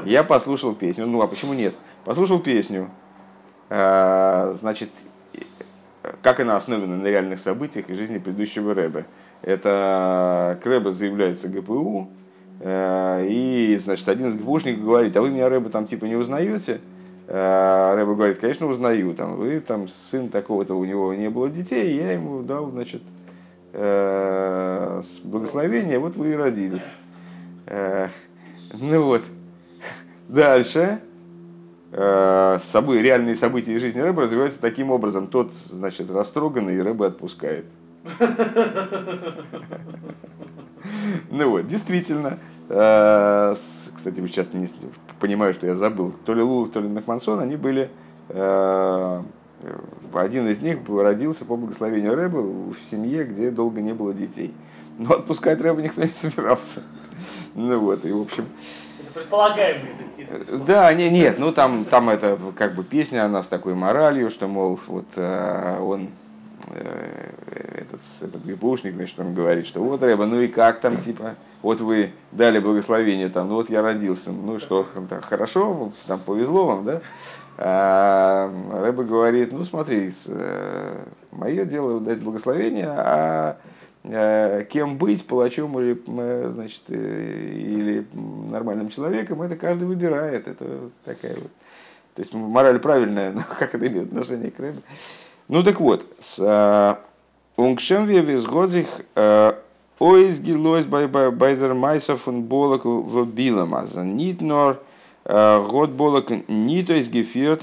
Я 0.04 0.22
послушал 0.25 0.75
песню, 0.75 1.06
ну 1.06 1.20
а 1.22 1.26
почему 1.26 1.54
нет? 1.54 1.75
Послушал 2.04 2.38
песню, 2.40 2.90
значит, 3.68 4.90
как 6.22 6.40
она 6.40 6.56
основана 6.56 6.96
на 6.96 7.06
реальных 7.06 7.38
событиях 7.38 7.88
из 7.90 7.98
жизни 7.98 8.18
предыдущего 8.18 8.75
Рэба. 8.75 9.04
Это 9.42 10.58
к 10.62 10.66
Рэбе 10.66 10.90
заявляется 10.90 11.48
ГПУ, 11.48 12.08
э, 12.60 13.26
и, 13.28 13.78
значит, 13.78 14.08
один 14.08 14.28
из 14.28 14.34
ГПУшников 14.34 14.82
говорит, 14.84 15.16
а 15.16 15.22
вы 15.22 15.30
меня, 15.30 15.48
Рэба, 15.48 15.70
там 15.70 15.87
типа 15.87 16.06
не 16.06 16.16
узнаете? 16.16 16.80
Э, 17.28 17.94
Рэба 17.94 18.14
говорит, 18.14 18.38
конечно, 18.38 18.66
узнаю, 18.66 19.14
там, 19.14 19.37
вы 19.37 19.60
там 19.60 19.88
сын 19.88 20.28
такого-то, 20.28 20.75
у 20.75 20.84
него 20.84 21.14
не 21.14 21.30
было 21.30 21.48
детей, 21.48 21.96
я 21.96 22.12
ему 22.12 22.42
дал, 22.42 22.70
значит, 22.70 23.02
благословение, 25.25 25.98
вот 25.98 26.16
вы 26.16 26.30
и 26.32 26.34
родились. 26.34 26.82
Ну 28.72 29.02
вот. 29.02 29.22
Дальше. 30.28 31.00
С 31.90 32.62
собой 32.64 33.00
реальные 33.00 33.34
события 33.34 33.75
из 33.75 33.80
жизни 33.80 34.00
рыбы 34.00 34.22
развиваются 34.22 34.60
таким 34.60 34.90
образом. 34.90 35.26
Тот, 35.26 35.52
значит, 35.70 36.10
растроганный, 36.10 36.76
и 36.76 36.80
рыба 36.80 37.06
отпускает. 37.06 37.64
Ну 41.30 41.50
вот, 41.50 41.66
действительно. 41.66 42.38
Э, 42.68 43.54
кстати, 43.94 44.26
сейчас 44.26 44.52
не 44.52 44.68
понимаю, 45.20 45.54
что 45.54 45.66
я 45.66 45.75
забыл. 45.75 46.14
То 46.25 46.34
ли 46.34 46.42
Лулов, 46.42 46.70
то 46.70 46.80
ли 46.80 46.88
Нахмансон, 46.88 47.40
они 47.40 47.56
были... 47.56 47.90
Э, 48.28 49.22
один 50.14 50.46
из 50.48 50.62
них 50.62 50.78
родился 50.88 51.44
по 51.44 51.56
благословению 51.56 52.14
Рэба 52.14 52.38
в 52.38 52.76
семье, 52.90 53.25
где 53.25 53.50
долго 53.50 53.80
не 53.80 53.92
было 53.92 54.14
детей. 54.14 54.54
Но 54.98 55.14
отпускать 55.14 55.60
Рэба 55.60 55.82
никто 55.82 56.02
не 56.02 56.10
собирался. 56.10 56.82
Ну 57.54 57.78
вот, 57.78 58.04
и 58.04 58.12
в 58.12 58.22
общем... 58.22 58.46
Предполагаемые 59.14 59.94
Да, 60.66 60.92
не, 60.94 61.08
нет, 61.10 61.38
ну 61.38 61.52
там, 61.52 61.84
там 61.84 62.08
это 62.10 62.38
как 62.56 62.75
бы 62.75 62.84
песня, 62.84 63.25
она 63.25 63.42
с 63.42 63.48
такой 63.48 63.75
моралью, 63.75 64.30
что, 64.30 64.46
мол, 64.46 64.78
вот 64.87 65.06
э, 65.16 65.78
он 65.80 66.10
Э, 66.70 67.30
этот, 67.75 68.00
этот 68.20 68.44
ГПУшник, 68.44 68.94
значит, 68.94 69.18
он 69.18 69.32
говорит, 69.32 69.66
что 69.66 69.82
вот, 69.82 70.02
Рэба, 70.02 70.26
ну 70.26 70.40
и 70.40 70.48
как 70.48 70.80
там, 70.80 70.98
типа, 70.98 71.37
вот 71.62 71.80
вы 71.80 72.10
дали 72.32 72.58
благословение, 72.58 73.28
там, 73.28 73.48
ну 73.48 73.54
вот 73.54 73.70
я 73.70 73.82
родился, 73.82 74.32
ну 74.32 74.58
что, 74.58 74.87
там, 75.08 75.22
хорошо, 75.22 75.92
там 76.06 76.18
повезло 76.20 76.66
вам, 76.66 76.84
да? 76.84 77.00
А 77.56 78.52
Рэба 78.72 79.04
говорит, 79.04 79.52
ну 79.52 79.64
смотри, 79.64 80.12
э, 80.26 81.04
мое 81.30 81.64
дело 81.64 82.00
дать 82.00 82.18
благословение, 82.18 82.88
а 82.88 83.56
кем 84.08 84.96
быть, 84.96 85.26
палачом 85.26 85.78
или, 85.78 86.00
значит, 86.48 86.82
или 86.88 88.06
нормальным 88.48 88.88
человеком, 88.88 89.42
это 89.42 89.56
каждый 89.56 89.86
выбирает, 89.86 90.48
это 90.48 90.90
такая 91.04 91.34
вот, 91.34 91.50
то 92.14 92.22
есть 92.22 92.32
мораль 92.32 92.78
правильная, 92.78 93.32
но 93.34 93.42
как 93.58 93.74
это 93.74 93.86
имеет 93.86 94.08
отношение 94.08 94.50
к 94.50 94.58
Рэбе? 94.58 94.78
Ну 95.48 95.62
так 95.62 95.80
вот, 95.80 96.06
с 96.20 96.98
Унгшемве 97.56 98.20
визгодзих 98.20 98.86
Ойз 100.00 100.38
гилойс 100.38 100.86
байдер 100.86 101.74
майса 101.74 102.16
фун 102.16 102.42
болок 102.44 102.84
в 102.84 103.24
билам, 103.26 103.74
а 103.74 105.60
год 105.68 105.90
болок 105.90 106.30
нит 106.48 106.88
ойз 106.88 107.08
гефирт 107.08 107.62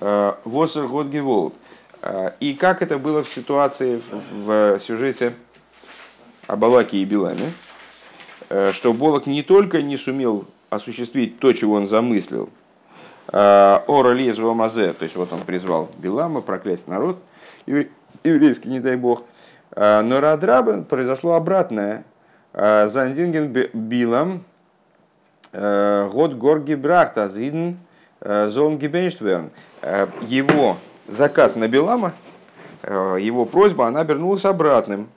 восер 0.00 0.88
год 0.88 1.06
геволт. 1.06 1.54
И 2.40 2.54
как 2.54 2.82
это 2.82 2.98
было 2.98 3.22
в 3.22 3.28
ситуации 3.28 4.00
в 4.32 4.78
сюжете 4.78 5.32
о 6.46 6.56
Балаке 6.56 6.98
и 6.98 7.04
Биламе, 7.04 7.52
что 8.72 8.92
Болок 8.92 9.26
не 9.26 9.42
только 9.42 9.82
не 9.82 9.96
сумел 9.96 10.46
осуществить 10.70 11.38
то, 11.38 11.52
чего 11.52 11.74
он 11.74 11.88
замыслил, 11.88 12.50
Э, 13.32 13.80
Ора 13.86 14.12
лезу 14.12 14.52
мазе, 14.54 14.92
то 14.92 15.02
есть 15.02 15.16
вот 15.16 15.32
он 15.32 15.40
призвал 15.40 15.90
Билама 15.98 16.40
проклясть 16.40 16.86
народ 16.86 17.18
еврейский, 17.66 18.68
не 18.68 18.80
дай 18.80 18.96
бог. 18.96 19.24
Э, 19.72 20.02
но 20.02 20.20
Радраба 20.20 20.82
произошло 20.82 21.34
обратное. 21.34 22.04
Э, 22.52 22.88
Зандинген 22.88 23.52
Билам, 23.72 24.44
год 25.52 26.34
Горги 26.34 26.74
Брахта, 26.74 27.28
Зидн, 27.28 27.76
Зон 28.20 28.76
Гибенштверн. 28.76 29.50
Его 30.22 30.76
заказ 31.08 31.56
на 31.56 31.68
Билама, 31.68 32.12
его 32.82 33.44
просьба, 33.44 33.86
она 33.86 34.00
обернулась 34.00 34.44
обратным. 34.44 35.08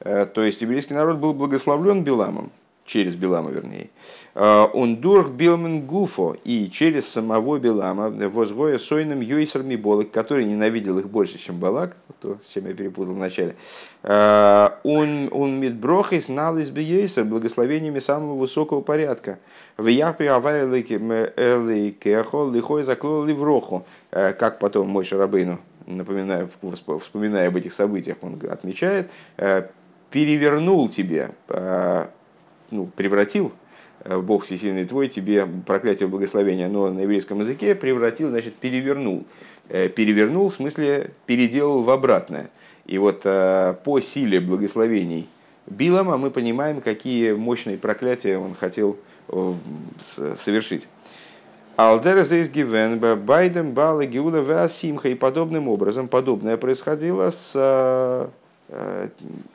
То 0.00 0.42
есть 0.42 0.60
еврейский 0.60 0.94
народ 0.94 1.16
был 1.16 1.32
благословлен 1.32 2.02
Биламом, 2.02 2.50
через 2.84 3.14
Билама 3.14 3.50
вернее. 3.50 3.90
Э, 4.34 4.66
он 4.72 4.96
дурх 4.96 5.30
билмен 5.30 5.86
гуфо, 5.86 6.36
и 6.44 6.68
через 6.70 7.08
самого 7.08 7.58
Билама, 7.58 8.10
возгоя 8.10 8.78
сойным 8.78 9.20
юйсерми 9.20 9.76
болок, 9.76 10.10
который 10.10 10.44
ненавидел 10.44 10.98
их 10.98 11.08
больше, 11.08 11.38
чем 11.38 11.58
Балак, 11.58 11.96
то, 12.20 12.38
с 12.44 12.52
чем 12.52 12.66
я 12.66 12.74
перепутал 12.74 13.14
вначале, 13.14 13.56
э, 14.02 14.68
он, 14.82 15.28
он 15.32 15.60
мидброхис 15.60 16.28
налис 16.28 16.70
бейсер, 16.70 17.24
благословениями 17.24 18.00
самого 18.00 18.34
высокого 18.34 18.80
порядка. 18.80 19.38
В 19.76 19.86
япе 19.86 20.28
лихой 22.52 22.82
заклол 22.82 23.24
ливроху, 23.24 23.86
э, 24.10 24.32
как 24.32 24.58
потом 24.58 24.88
мой 24.88 25.04
Шарабейну, 25.04 25.58
напоминаю, 25.86 26.50
вспоминая 27.00 27.48
об 27.48 27.56
этих 27.56 27.72
событиях, 27.72 28.16
он 28.22 28.40
отмечает, 28.50 29.10
перевернул 30.10 30.88
тебе, 30.88 31.30
ну, 32.70 32.86
превратил 32.86 33.52
Э, 34.04 34.20
Бог 34.20 34.44
всесильный 34.44 34.84
твой, 34.84 35.08
тебе 35.08 35.46
проклятие 35.66 36.08
благословения, 36.08 36.68
но 36.68 36.90
на 36.90 37.00
еврейском 37.00 37.40
языке 37.40 37.74
превратил, 37.74 38.28
значит, 38.28 38.54
перевернул. 38.54 39.24
Э, 39.68 39.88
перевернул, 39.88 40.50
в 40.50 40.54
смысле, 40.54 41.10
переделал 41.26 41.82
в 41.82 41.90
обратное. 41.90 42.50
И 42.86 42.98
вот 42.98 43.22
э, 43.24 43.74
по 43.84 44.00
силе 44.00 44.40
благословений 44.40 45.28
Билама 45.66 46.18
мы 46.18 46.30
понимаем, 46.30 46.82
какие 46.82 47.32
мощные 47.32 47.78
проклятия 47.78 48.36
он 48.36 48.54
хотел 48.54 48.98
совершить. 50.36 50.86
Алдер 51.76 52.22
здесь 52.22 52.50
гивен 52.50 52.98
байдем 53.24 53.72
бала 53.72 54.04
гиуда 54.04 54.40
веасимха. 54.40 55.08
И 55.08 55.14
подобным 55.14 55.68
образом, 55.68 56.08
подобное 56.08 56.58
происходило 56.58 57.30
с 57.30 58.28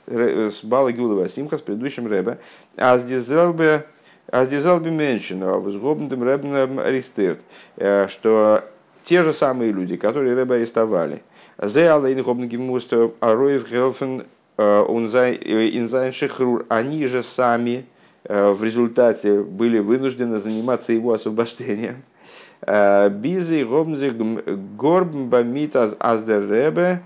с 0.07 0.63
Бала 0.63 0.91
Гиуда 0.91 1.15
Васимха, 1.15 1.57
с 1.57 1.61
предыдущим 1.61 2.07
Рэбе. 2.07 2.37
А 2.77 2.97
с 2.97 3.03
Дизелбе 3.03 3.85
а 4.31 4.45
здизал 4.45 4.79
бы 4.79 4.91
меньшину, 4.91 5.47
а 5.47 5.59
возгобным 5.59 6.79
аристырт, 6.79 7.39
э, 7.77 8.07
что 8.09 8.63
те 9.03 9.23
же 9.23 9.33
самые 9.33 9.71
люди, 9.71 9.97
которые 9.97 10.35
рэбы 10.35 10.55
арестовали, 10.55 11.23
זיי 11.61 11.89
אליין 11.89 12.21
האבן 12.21 13.11
געמוזט 13.19 13.69
ארויסהעלפן 13.69 14.25
э, 14.57 14.63
אין 14.63 15.28
זיין 15.28 16.13
שחרור, 16.13 16.65
они 16.69 17.07
же 17.07 17.23
сами 17.23 17.85
э, 18.25 18.51
в 18.51 18.63
результате 18.63 19.41
были 19.41 19.79
вынуждены 19.79 20.39
заниматься 20.39 20.93
его 20.93 21.13
освобождением. 21.13 22.03
ביז 22.61 23.63
זיי 23.63 23.78
האבן 23.78 23.98
זיך 23.98 24.17
גאר 24.75 25.15
באמיט 25.15 25.77
אז 25.77 26.07
דער 26.07 26.51
רבי, 26.51 27.01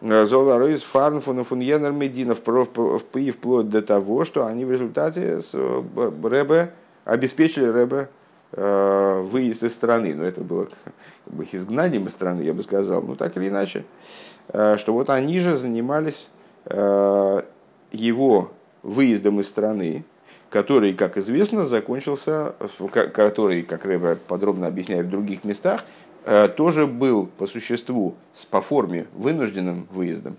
זאל 0.00 0.82
ארויספארן 0.82 1.20
פון 1.20 1.44
פון 1.44 1.60
יענער 1.60 1.92
מדינה 1.92 2.38
и 3.14 3.30
вплоть 3.30 3.68
до 3.68 3.82
того, 3.82 4.24
что 4.24 4.46
они 4.46 4.64
в 4.64 4.72
результате 4.72 5.40
с 5.40 5.54
Рэбе 5.54 6.72
обеспечили 7.04 7.66
Рэбе 7.66 8.08
выезд 8.52 9.62
из 9.62 9.72
страны. 9.72 10.14
Но 10.14 10.24
это 10.24 10.40
было 10.40 10.64
как 10.64 10.94
бы, 11.34 11.46
изгнанием 11.50 12.06
из 12.06 12.12
страны, 12.12 12.42
я 12.42 12.54
бы 12.54 12.62
сказал, 12.62 13.02
ну 13.02 13.14
так 13.14 13.36
или 13.36 13.48
иначе, 13.48 13.84
э, 14.48 14.76
что 14.78 14.92
вот 14.92 15.10
они 15.10 15.38
же 15.38 15.56
занимались 15.56 16.28
э, 16.64 17.42
его 17.92 18.50
выездом 18.82 19.40
из 19.40 19.46
страны, 19.46 20.04
который, 20.48 20.94
как 20.94 21.16
известно, 21.16 21.64
закончился, 21.64 22.54
который, 23.12 23.62
как 23.62 23.84
Рэба 23.84 24.16
подробно 24.26 24.66
объясняет 24.66 25.06
в 25.06 25.10
других 25.10 25.44
местах, 25.44 25.84
э, 25.84 26.09
тоже 26.56 26.86
был 26.86 27.26
по 27.26 27.46
существу, 27.46 28.14
по 28.50 28.60
форме 28.60 29.06
вынужденным 29.14 29.86
выездом. 29.90 30.36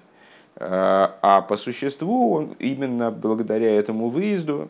А 0.58 1.46
по 1.48 1.58
существу 1.58 2.34
он 2.34 2.56
именно 2.60 3.12
благодаря 3.12 3.72
этому 3.72 4.10
выезду 4.10 4.70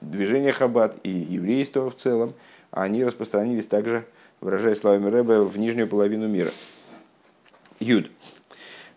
движение 0.00 0.52
Хаббат 0.52 0.96
и 1.02 1.10
еврейство 1.10 1.90
в 1.90 1.94
целом, 1.94 2.32
они 2.70 3.04
распространились 3.04 3.66
также, 3.66 4.04
выражаясь 4.40 4.78
словами 4.78 5.08
Рэбе, 5.08 5.40
в 5.40 5.56
нижнюю 5.58 5.88
половину 5.88 6.26
мира. 6.26 6.50
Юд. 7.78 8.10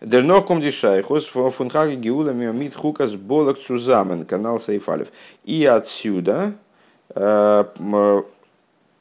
Дернох 0.00 0.46
комдишайхус 0.46 1.26
фунхаги 1.26 1.94
геула 1.94 2.30
миомит 2.30 2.74
хукас 2.74 3.14
болок 3.14 3.60
цузамен, 3.60 4.24
канал 4.24 4.58
Сейфалев. 4.58 5.08
И 5.44 5.64
отсюда 5.66 6.54
э, 7.10 7.64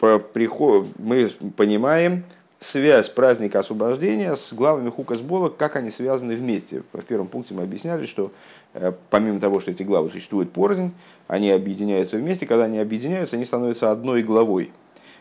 мы 0.02 1.30
понимаем 1.58 2.24
связь 2.60 3.10
праздника 3.10 3.60
освобождения 3.60 4.36
с 4.36 4.54
главами 4.54 4.90
хукас 4.90 5.22
болок, 5.22 5.58
как 5.58 5.76
они 5.76 5.90
связаны 5.90 6.36
вместе. 6.36 6.84
В 6.94 7.02
первом 7.04 7.28
пункте 7.28 7.54
мы 7.54 7.64
объясняли, 7.64 8.06
что 8.06 8.32
э, 8.74 8.92
помимо 9.10 9.40
того, 9.40 9.60
что 9.60 9.72
эти 9.72 9.84
главы 9.84 10.10
существуют 10.10 10.52
порознь, 10.52 10.94
они 11.28 11.52
объединяются 11.52 12.18
вместе. 12.18 12.46
Когда 12.46 12.66
они 12.66 12.80
объединяются, 12.80 13.36
они 13.36 13.46
становятся 13.46 13.92
одной 13.92 14.24
главой 14.24 14.72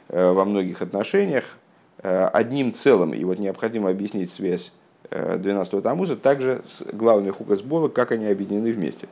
э, 0.09 0.33
во 0.33 0.45
многих 0.45 0.83
отношениях, 0.83 1.57
одним 2.01 2.73
целым. 2.73 3.13
И 3.13 3.25
вот 3.25 3.41
необходимо 3.41 3.91
объяснить 3.91 4.31
связь 4.31 4.73
12-го 5.11 5.81
Тамуза, 5.81 6.15
также 6.15 6.63
с 6.65 6.85
главными 6.93 7.31
хукасбола, 7.31 7.89
как 7.89 8.13
они 8.13 8.27
объединены 8.27 8.73
вместе. 8.73 9.09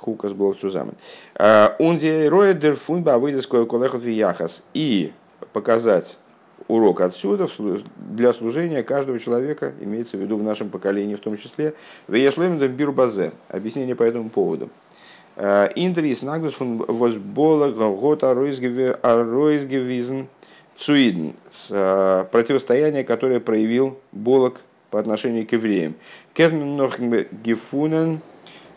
Хукасбол 0.00 0.54
Цузамен. 0.54 0.94
Унди 1.78 2.28
роедер 2.28 2.74
фунба 2.74 3.18
выйдескую 3.18 3.66
колехот 3.66 4.04
яхас. 4.04 4.62
И 4.74 5.12
показать 5.52 6.18
урок 6.68 7.00
отсюда 7.00 7.48
для 7.96 8.32
служения 8.32 8.82
каждого 8.82 9.18
человека, 9.18 9.74
имеется 9.80 10.16
в 10.16 10.20
виду 10.20 10.36
в 10.36 10.42
нашем 10.42 10.70
поколении 10.70 11.14
в 11.14 11.20
том 11.20 11.36
числе, 11.36 11.74
в 12.06 12.14
Ешлемдов 12.14 12.70
Бирбазе. 12.70 13.32
Объяснение 13.48 13.94
по 13.94 14.02
этому 14.04 14.30
поводу. 14.30 14.70
Индрис 15.36 16.22
нагдус 16.22 16.54
фун 16.54 16.78
возбола 16.78 17.70
гота 17.70 18.34
ройсгевизн 18.34 20.26
Цуидн, 20.76 21.34
э, 21.70 22.24
противостояние, 22.32 23.04
которое 23.04 23.38
проявил 23.38 23.98
Болок 24.12 24.62
по 24.90 24.98
отношению 24.98 25.46
к 25.46 25.52
евреям. 25.52 25.94
Гефунен 26.34 28.20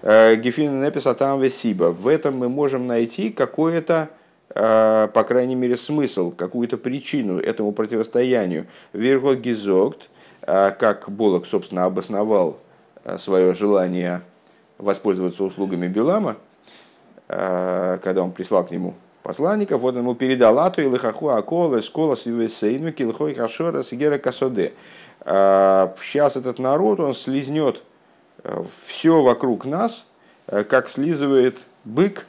э, 0.04 0.36
Гефинен 0.36 0.88
Эписатам 0.88 1.42
Весиба. 1.42 1.86
В 1.86 2.08
этом 2.08 2.38
мы 2.38 2.50
можем 2.50 2.86
найти 2.86 3.32
какое-то, 3.32 4.10
э, 4.54 5.10
по 5.12 5.24
крайней 5.24 5.56
мере, 5.56 5.76
смысл, 5.76 6.32
какую-то 6.32 6.78
причину 6.78 7.40
этому 7.40 7.72
противостоянию. 7.72 8.68
Верхот 8.94 9.40
Гизогт, 9.40 10.10
как 10.42 11.10
Болок, 11.10 11.48
собственно, 11.48 11.86
обосновал 11.86 12.60
свое 13.18 13.56
желание 13.56 14.22
воспользоваться 14.78 15.46
услугами 15.46 15.88
Белама, 15.88 16.36
когда 17.28 18.22
он 18.22 18.34
прислал 18.34 18.66
к 18.66 18.72
нему 18.72 18.94
посланников, 19.24 19.82
вот 19.82 19.96
ему 19.96 20.16
передал 20.16 20.60
Ату 20.60 20.82
и 20.82 20.90
Лихаху 20.90 21.30
Акола, 21.30 21.80
Скола, 21.80 22.18
Сивесейну, 22.18 22.92
Килхой 22.92 23.36
Хашора, 23.36 23.84
Сигера 23.84 24.18
Касоде. 24.18 24.74
Сейчас 25.26 26.36
этот 26.36 26.60
народ, 26.60 27.00
он 27.00 27.16
слизнет 27.16 27.78
э, 27.78 27.93
все 28.82 29.22
вокруг 29.22 29.66
нас, 29.66 30.08
э, 30.48 30.64
как 30.64 30.90
слизывает 30.90 31.60
бык 31.84 32.26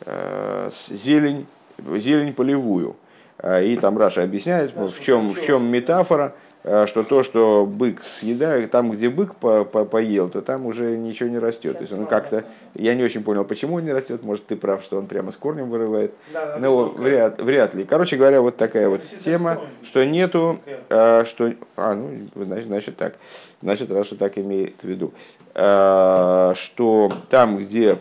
э, 0.00 0.70
зелень, 0.90 1.46
зелень 1.78 2.32
полевую. 2.32 2.96
И 3.42 3.76
там 3.80 3.98
Раша 3.98 4.22
объясняет, 4.22 4.72
в 4.74 5.00
чем, 5.00 5.30
в 5.30 5.42
чем 5.42 5.64
метафора, 5.66 6.34
Э, 6.66 6.86
что 6.86 7.04
то, 7.04 7.22
что 7.22 7.66
бык 7.66 8.02
съедает, 8.02 8.70
там, 8.70 8.90
где 8.90 9.10
бык 9.10 9.34
по 9.34 9.68
-по 9.70 9.84
поел, 9.84 10.30
то 10.30 10.40
там 10.40 10.64
уже 10.64 10.96
ничего 10.96 11.28
не 11.28 11.38
растет. 11.38 11.76
То 11.76 11.82
есть 11.82 11.92
он 11.92 12.06
как-то, 12.06 12.44
я 12.74 12.94
не 12.94 13.02
очень 13.02 13.22
понял, 13.22 13.44
почему 13.44 13.76
он 13.76 13.84
не 13.84 13.92
растет, 13.92 14.22
может 14.22 14.46
ты 14.46 14.56
прав, 14.56 14.82
что 14.82 14.96
он 14.96 15.06
прямо 15.06 15.30
с 15.30 15.36
корнем 15.36 15.68
вырывает, 15.68 16.14
но 16.58 16.86
вряд, 16.86 17.38
вряд 17.38 17.74
ли. 17.74 17.84
Короче 17.84 18.16
говоря, 18.16 18.40
вот 18.40 18.56
такая 18.56 18.88
вот 18.88 19.02
тема, 19.02 19.60
что 19.82 20.06
нету, 20.06 20.58
а, 20.88 21.26
что, 21.26 21.52
а, 21.76 21.94
ну, 21.94 22.10
значит, 22.34 22.66
значит 22.66 22.96
так, 22.96 23.16
значит, 23.60 23.92
Раша 23.92 24.16
так 24.16 24.38
имеет 24.38 24.76
в 24.80 24.84
виду, 24.84 25.12
а, 25.54 26.54
что 26.56 27.12
там, 27.28 27.58
где 27.58 27.98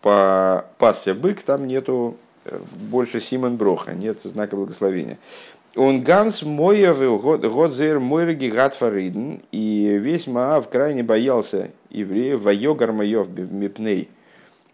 пасся 0.00 1.12
бык, 1.14 1.42
там 1.42 1.66
нету 1.66 2.16
больше 2.44 3.20
Симон 3.20 3.56
Броха, 3.56 3.94
нет 3.94 4.18
знака 4.22 4.56
благословения. 4.56 5.18
Он 5.76 6.02
ганс 6.02 6.42
моев 6.42 6.98
годзер 7.22 8.00
мойрги 8.00 8.46
гатфариден, 8.46 9.42
и 9.52 9.98
весь 10.00 10.26
Маав 10.26 10.68
крайне 10.68 11.02
боялся 11.02 11.70
евреев, 11.90 12.42
вайогар 12.42 12.92
моев 12.92 13.28
мипней 13.28 14.08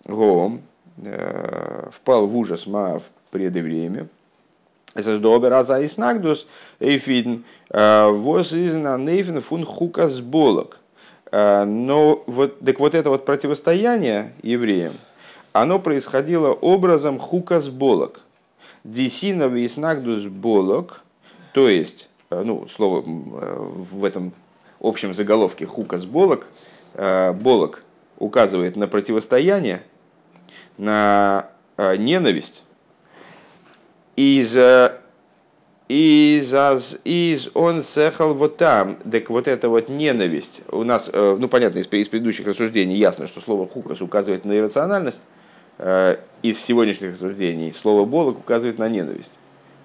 гом, 0.07 0.63
э, 0.99 1.91
впал 1.93 2.27
в 2.27 2.37
ужас 2.37 2.67
Маав 2.67 3.03
пред 3.31 3.55
евреями. 3.57 4.09
Это 4.95 5.19
добер 5.19 5.53
аза 5.53 5.81
и 5.81 5.87
снагдус 5.87 6.47
эйфиден, 6.81 7.45
э, 7.69 8.09
воз 8.09 8.53
из 8.55 8.75
нейфен 8.75 9.43
фун 9.43 9.67
хукас 9.67 10.21
болок. 10.21 10.79
Э, 11.31 11.65
но 11.65 12.23
вот, 12.27 12.61
так 12.61 12.81
вот 12.81 12.95
это 12.95 13.11
вот 13.11 13.27
противостояние 13.27 14.33
евреям, 14.43 14.95
оно 15.61 15.79
происходило 15.79 16.53
образом 16.53 17.19
хукас 17.19 17.69
болок 17.69 18.21
Дисинов 18.85 19.55
и 19.55 19.67
снагдус 19.67 20.25
болок, 20.25 21.03
то 21.53 21.69
есть, 21.69 22.09
э, 22.31 22.43
ну, 22.45 22.69
слово 22.69 23.03
э, 23.07 23.57
в 23.91 24.05
этом 24.05 24.33
общем 24.81 25.15
заголовке 25.15 25.67
хукас 25.67 26.05
болок, 26.07 26.47
э, 26.95 27.33
болок 27.33 27.83
указывает 28.19 28.77
на 28.77 28.87
противостояние, 28.87 29.83
на 30.79 31.49
ненависть. 31.79 32.63
Из 34.15 34.57
из, 35.89 36.55
аз, 36.55 36.99
из 37.05 37.51
он 37.55 37.83
сехал 37.83 38.35
вот 38.35 38.57
там. 38.57 38.97
Так 39.11 39.29
вот 39.29 39.47
эта 39.47 39.69
вот 39.69 39.89
ненависть. 39.89 40.63
У 40.71 40.85
нас, 40.85 41.11
ну 41.13 41.49
понятно, 41.49 41.79
из, 41.79 41.87
из 41.93 42.09
предыдущих 42.09 42.47
рассуждений 42.47 42.97
ясно, 42.97 43.27
что 43.27 43.41
слово 43.41 43.69
хукас 43.69 44.01
указывает 44.01 44.45
на 44.47 44.57
иррациональность. 44.57 45.23
Э, 45.79 46.17
из 46.43 46.63
сегодняшних 46.63 47.13
рассуждений 47.13 47.73
слово 47.73 48.05
«болок» 48.05 48.39
указывает 48.39 48.79
на 48.79 48.89
ненависть. 48.89 49.39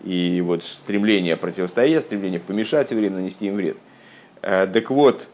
И 0.04 0.42
вот 0.46 0.64
стремление 0.64 1.36
противостоять, 1.38 2.04
стремление 2.04 2.40
помешать 2.40 2.92
евреям, 2.92 3.16
нанести 3.16 3.48
им 3.48 3.56
вред. 3.56 3.78
Э, 4.42 4.68
так 4.68 4.90
вот, 4.90 5.28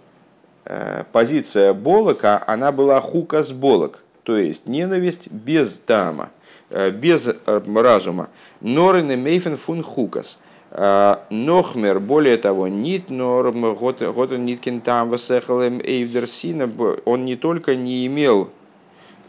э, 0.66 1.04
позиция 1.12 1.74
Болока, 1.74 2.44
она 2.48 2.72
была 2.72 3.00
хукас 3.02 3.52
Болок, 3.52 4.04
то 4.24 4.36
есть 4.36 4.68
ненависть 4.68 5.30
без 5.32 5.78
тама, 5.78 6.32
без 6.70 7.30
разума. 7.46 8.30
Норен 8.60 9.08
мейфен 9.22 9.56
фун 9.56 9.82
хукас. 9.82 10.38
Нохмер, 10.70 12.02
более 12.02 12.36
того, 12.36 12.68
нит 12.68 13.10
норм, 13.10 13.74
готен 13.74 14.46
ниткин 14.46 14.82
там 14.82 15.10
васехалем 15.10 15.80
эйвдерсина, 15.80 16.70
он 17.06 17.24
не 17.24 17.38
только 17.38 17.78
не 17.78 18.06
имел 18.06 18.50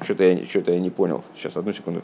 что-то 0.03 0.25
я, 0.25 0.47
что 0.47 0.61
я 0.61 0.81
не 0.81 0.91
понял. 0.91 1.25
Сейчас, 1.37 1.57
одну 1.57 1.73
секунду. 1.73 2.03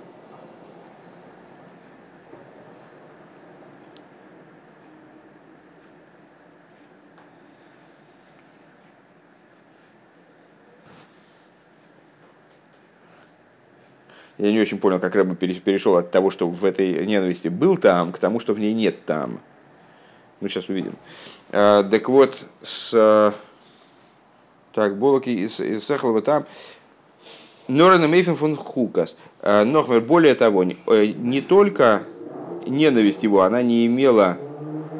Я 14.37 14.52
не 14.52 14.61
очень 14.61 14.78
понял, 14.78 14.98
как 14.98 15.14
Рэба 15.14 15.37
перешел 15.37 15.96
от 15.96 16.11
того, 16.11 16.30
что 16.30 16.48
в 16.48 16.64
этой 16.64 17.07
ненависти 17.07 17.48
был 17.48 17.76
там, 17.76 18.12
к 18.12 18.18
тому, 18.18 18.40
что 18.40 18.52
в 18.52 18.59
ней 18.59 18.74
нет 18.74 19.07
там. 19.07 19.40
Ну, 20.40 20.48
сейчас 20.48 20.68
увидим. 20.68 20.96
А, 21.50 21.83
так 21.85 22.09
вот, 22.09 22.44
с... 22.61 23.33
Так, 24.72 24.98
Болоки 24.98 25.30
из 25.30 25.85
Сахалова 25.85 26.20
там. 26.20 26.46
Норена 27.68 28.09
Мейфен 28.09 28.37
фон 28.37 28.57
Хукас. 28.57 29.16
Э, 29.40 29.64
Нохмер, 29.64 30.00
более 30.00 30.35
того, 30.35 30.64
э, 30.64 31.07
не 31.07 31.40
только 31.40 32.03
ненависть 32.66 33.22
его, 33.22 33.42
она 33.42 33.62
не 33.62 33.87
имела, 33.87 34.37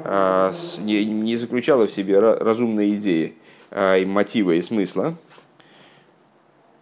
э, 0.05 0.53
не 0.83 1.37
заключала 1.37 1.87
в 1.87 1.93
себе 1.93 2.19
разумные 2.19 2.95
идеи, 2.95 3.35
и 3.73 4.05
мотива 4.07 4.53
и 4.53 4.61
смысла. 4.61 5.15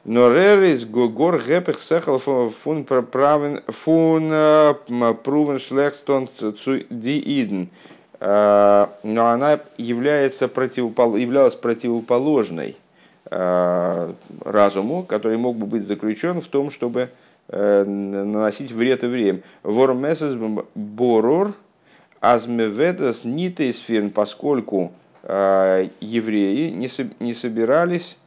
Норерис 0.04 0.84
гор 0.84 1.38
гэпех 1.38 1.80
сехал 1.80 2.18
фун 2.18 2.84
правен 2.84 3.62
фун 3.68 4.30
прувен 5.22 5.58
шлехстон 5.58 6.28
ди 6.90 7.18
иден. 7.18 7.70
Но 8.20 8.88
она 9.04 9.60
является 9.78 10.48
противопол... 10.48 11.16
являлась 11.16 11.54
противоположной 11.54 12.76
разуму, 14.44 15.04
который 15.04 15.38
мог 15.38 15.56
бы 15.56 15.66
быть 15.66 15.84
заключен 15.84 16.40
в 16.40 16.48
том, 16.48 16.70
чтобы 16.70 17.10
наносить 17.48 18.72
вред 18.72 19.02
евреям. 19.02 19.42
Вормесес 19.62 20.34
борур 20.74 21.54
азмеведас 22.20 23.24
нитейсфирн, 23.24 24.10
поскольку 24.10 24.92
евреи 25.24 26.70
не 26.70 27.34
собирались 27.34 28.18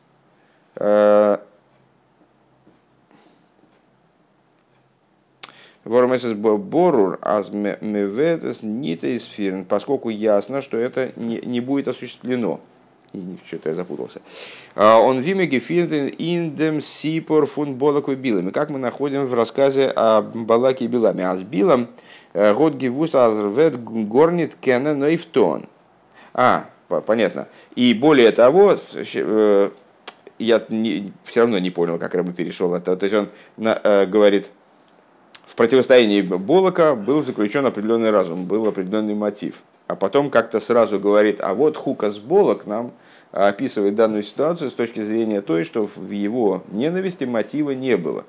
Вормесес 5.86 6.34
борур 6.34 7.20
аз 7.22 7.52
меведес 7.52 8.64
нитейсфирн, 8.64 9.66
поскольку 9.66 10.10
ясно, 10.10 10.62
что 10.62 10.78
это 10.78 11.12
не, 11.16 11.40
не 11.42 11.62
будет 11.62 11.88
осуществлено. 11.88 12.60
Что-то 13.46 13.70
я 13.70 13.76
запутался. 13.76 14.22
А, 14.76 15.00
он 15.00 15.20
вимеги 15.20 15.60
финтен 15.60 16.08
индем 16.08 16.82
сипор 16.82 17.46
фун 17.46 17.76
болаку 17.76 18.14
билами. 18.16 18.52
Как 18.52 18.70
мы 18.70 18.80
находим 18.80 19.26
в 19.26 19.34
рассказе 19.34 19.92
о 19.96 20.22
Балаке 20.22 20.86
и 20.86 20.88
Биламе. 20.88 21.28
А 21.28 21.36
с 21.36 21.44
Билом 21.44 21.88
э, 22.34 22.54
год 22.54 22.76
гивус 22.76 23.16
азрвет 23.16 23.82
горнит 23.84 24.56
кена 24.56 24.94
нойфтон. 24.94 25.66
А, 26.34 26.66
понятно. 27.06 27.48
И 27.76 27.94
более 27.94 28.32
того, 28.32 28.76
э, 28.94 29.70
я 30.40 30.64
не, 30.70 31.14
все 31.24 31.42
равно 31.42 31.60
не 31.60 31.72
понял, 31.72 31.98
как 31.98 32.14
Рыба 32.14 32.34
перешел 32.34 32.74
это. 32.74 32.96
То 32.98 33.06
есть 33.06 33.16
он 33.16 33.30
на, 33.58 33.80
э, 33.84 34.06
говорит, 34.06 34.50
в 35.46 35.56
противостоянии 35.56 36.22
Болока 36.22 36.96
был 36.96 37.24
заключен 37.24 37.66
определенный 37.66 38.10
разум, 38.10 38.46
был 38.46 38.68
определенный 38.68 39.16
мотив. 39.16 39.62
А 39.88 39.96
потом 39.96 40.30
как-то 40.30 40.60
сразу 40.60 41.00
говорит, 41.00 41.40
а 41.42 41.54
вот 41.54 41.78
Хукас 41.78 42.18
Болок 42.18 42.66
нам 42.66 42.92
описывает 43.32 43.96
данную 43.96 44.24
ситуацию 44.24 44.70
с 44.70 44.74
точки 44.74 45.02
зрения 45.02 45.42
той, 45.42 45.64
что 45.64 45.90
в 45.96 46.10
его 46.12 46.64
ненависти 46.72 47.26
мотива 47.26 47.72
не 47.72 47.98
было. 47.98 48.26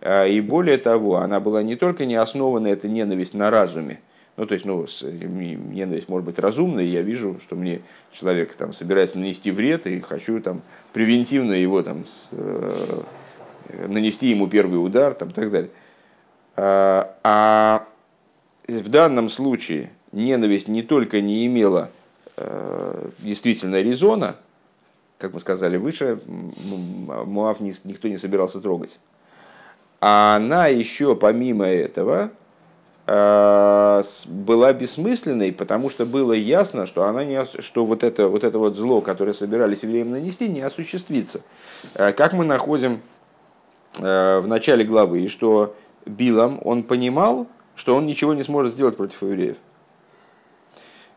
А, 0.00 0.26
и 0.26 0.40
более 0.40 0.78
того, 0.78 1.16
она 1.16 1.40
была 1.40 1.62
не 1.62 1.76
только 1.76 2.06
не 2.06 2.14
основана, 2.14 2.68
эта 2.68 2.88
ненависть 2.88 3.34
на 3.34 3.50
разуме, 3.50 4.00
ну, 4.38 4.46
то 4.46 4.54
есть, 4.54 4.64
ну, 4.64 4.86
ненависть 5.02 6.08
может 6.08 6.24
быть 6.24 6.38
разумной, 6.38 6.86
я 6.86 7.02
вижу, 7.02 7.40
что 7.42 7.56
мне 7.56 7.80
человек 8.12 8.54
там 8.54 8.72
собирается 8.72 9.18
нанести 9.18 9.50
вред, 9.50 9.88
и 9.88 10.00
хочу 10.00 10.40
там 10.40 10.62
превентивно 10.92 11.54
его 11.54 11.82
там 11.82 12.06
с, 12.06 12.28
э, 12.30 13.02
нанести 13.88 14.28
ему 14.28 14.46
первый 14.46 14.76
удар, 14.76 15.14
там, 15.14 15.32
так 15.32 15.50
далее. 15.50 15.70
А, 16.54 17.16
а 17.24 17.84
в 18.68 18.88
данном 18.88 19.28
случае 19.28 19.90
ненависть 20.12 20.68
не 20.68 20.82
только 20.82 21.20
не 21.20 21.44
имела 21.46 21.90
э, 21.90 21.97
действительно 23.18 23.80
резона, 23.80 24.36
как 25.18 25.34
мы 25.34 25.40
сказали 25.40 25.76
выше, 25.76 26.20
Муав 26.26 27.60
никто 27.60 28.08
не 28.08 28.18
собирался 28.18 28.60
трогать, 28.60 29.00
а 30.00 30.36
она 30.36 30.68
еще 30.68 31.16
помимо 31.16 31.66
этого 31.66 32.30
э, 33.06 34.02
была 34.26 34.72
бессмысленной, 34.72 35.52
потому 35.52 35.90
что 35.90 36.06
было 36.06 36.32
ясно, 36.32 36.86
что, 36.86 37.04
она 37.04 37.24
не, 37.24 37.44
что 37.60 37.84
вот, 37.84 38.04
это, 38.04 38.28
вот 38.28 38.44
это 38.44 38.58
вот 38.58 38.76
зло, 38.76 39.00
которое 39.00 39.32
собирались 39.32 39.82
евреям 39.82 40.12
нанести, 40.12 40.48
не 40.48 40.60
осуществится. 40.60 41.40
Э, 41.94 42.12
как 42.12 42.32
мы 42.32 42.44
находим 42.44 43.00
в 43.96 44.44
начале 44.46 44.84
главы, 44.84 45.22
и 45.22 45.28
что 45.28 45.74
Билом, 46.06 46.60
он 46.64 46.82
понимал, 46.82 47.46
что 47.74 47.94
он 47.94 48.06
ничего 48.06 48.34
не 48.34 48.42
сможет 48.42 48.72
сделать 48.72 48.96
против 48.96 49.22
евреев. 49.22 49.56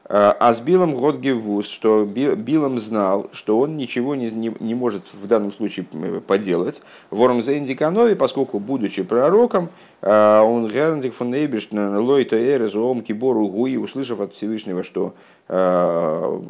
А 0.06 0.54
с 0.54 0.60
Билом 0.60 0.96
Годгевус, 0.96 1.68
что 1.68 2.06
Билом 2.06 2.80
знал, 2.80 3.30
что 3.32 3.60
он 3.60 3.78
ничего 3.78 4.16
не, 4.16 4.30
не, 4.30 4.54
не 4.60 4.76
может 4.76 5.04
в 5.14 5.28
данном 5.28 5.54
случае 5.54 5.86
поделать. 6.28 6.82
Ворм 7.12 7.42
Зендиканови, 7.42 8.16
поскольку, 8.16 8.60
будучи 8.60 9.04
пророком, 9.04 9.70
а, 10.02 10.42
он 10.42 10.68
Герндик 10.68 11.14
фон 11.14 11.34
Эйбишн, 11.34 11.98
Лойта 11.98 12.36
Эрез, 12.36 12.76
Ом 12.76 13.02
Кибору 13.04 13.48
Гуи, 13.48 13.78
услышав 13.78 14.20
от 14.20 14.34
Всевышнего, 14.34 14.84
что 14.84 15.14
а, 15.48 16.42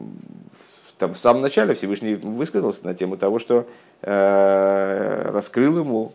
там, 1.02 1.14
в 1.16 1.20
самом 1.20 1.42
начале 1.42 1.74
Всевышний 1.74 2.16
высказался 2.16 2.86
на 2.86 2.94
тему 2.94 3.18
того, 3.18 3.40
что 3.40 3.66
э, 4.04 5.30
раскрыл 5.32 5.80
ему 5.80 6.14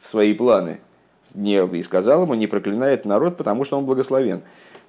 свои 0.00 0.32
планы 0.32 0.78
не, 1.36 1.64
и 1.64 1.82
сказал 1.82 2.22
ему, 2.22 2.34
не 2.34 2.46
проклинает 2.46 3.04
народ, 3.04 3.36
потому 3.36 3.64
что 3.64 3.78
он 3.78 3.84
благословен. 3.84 4.42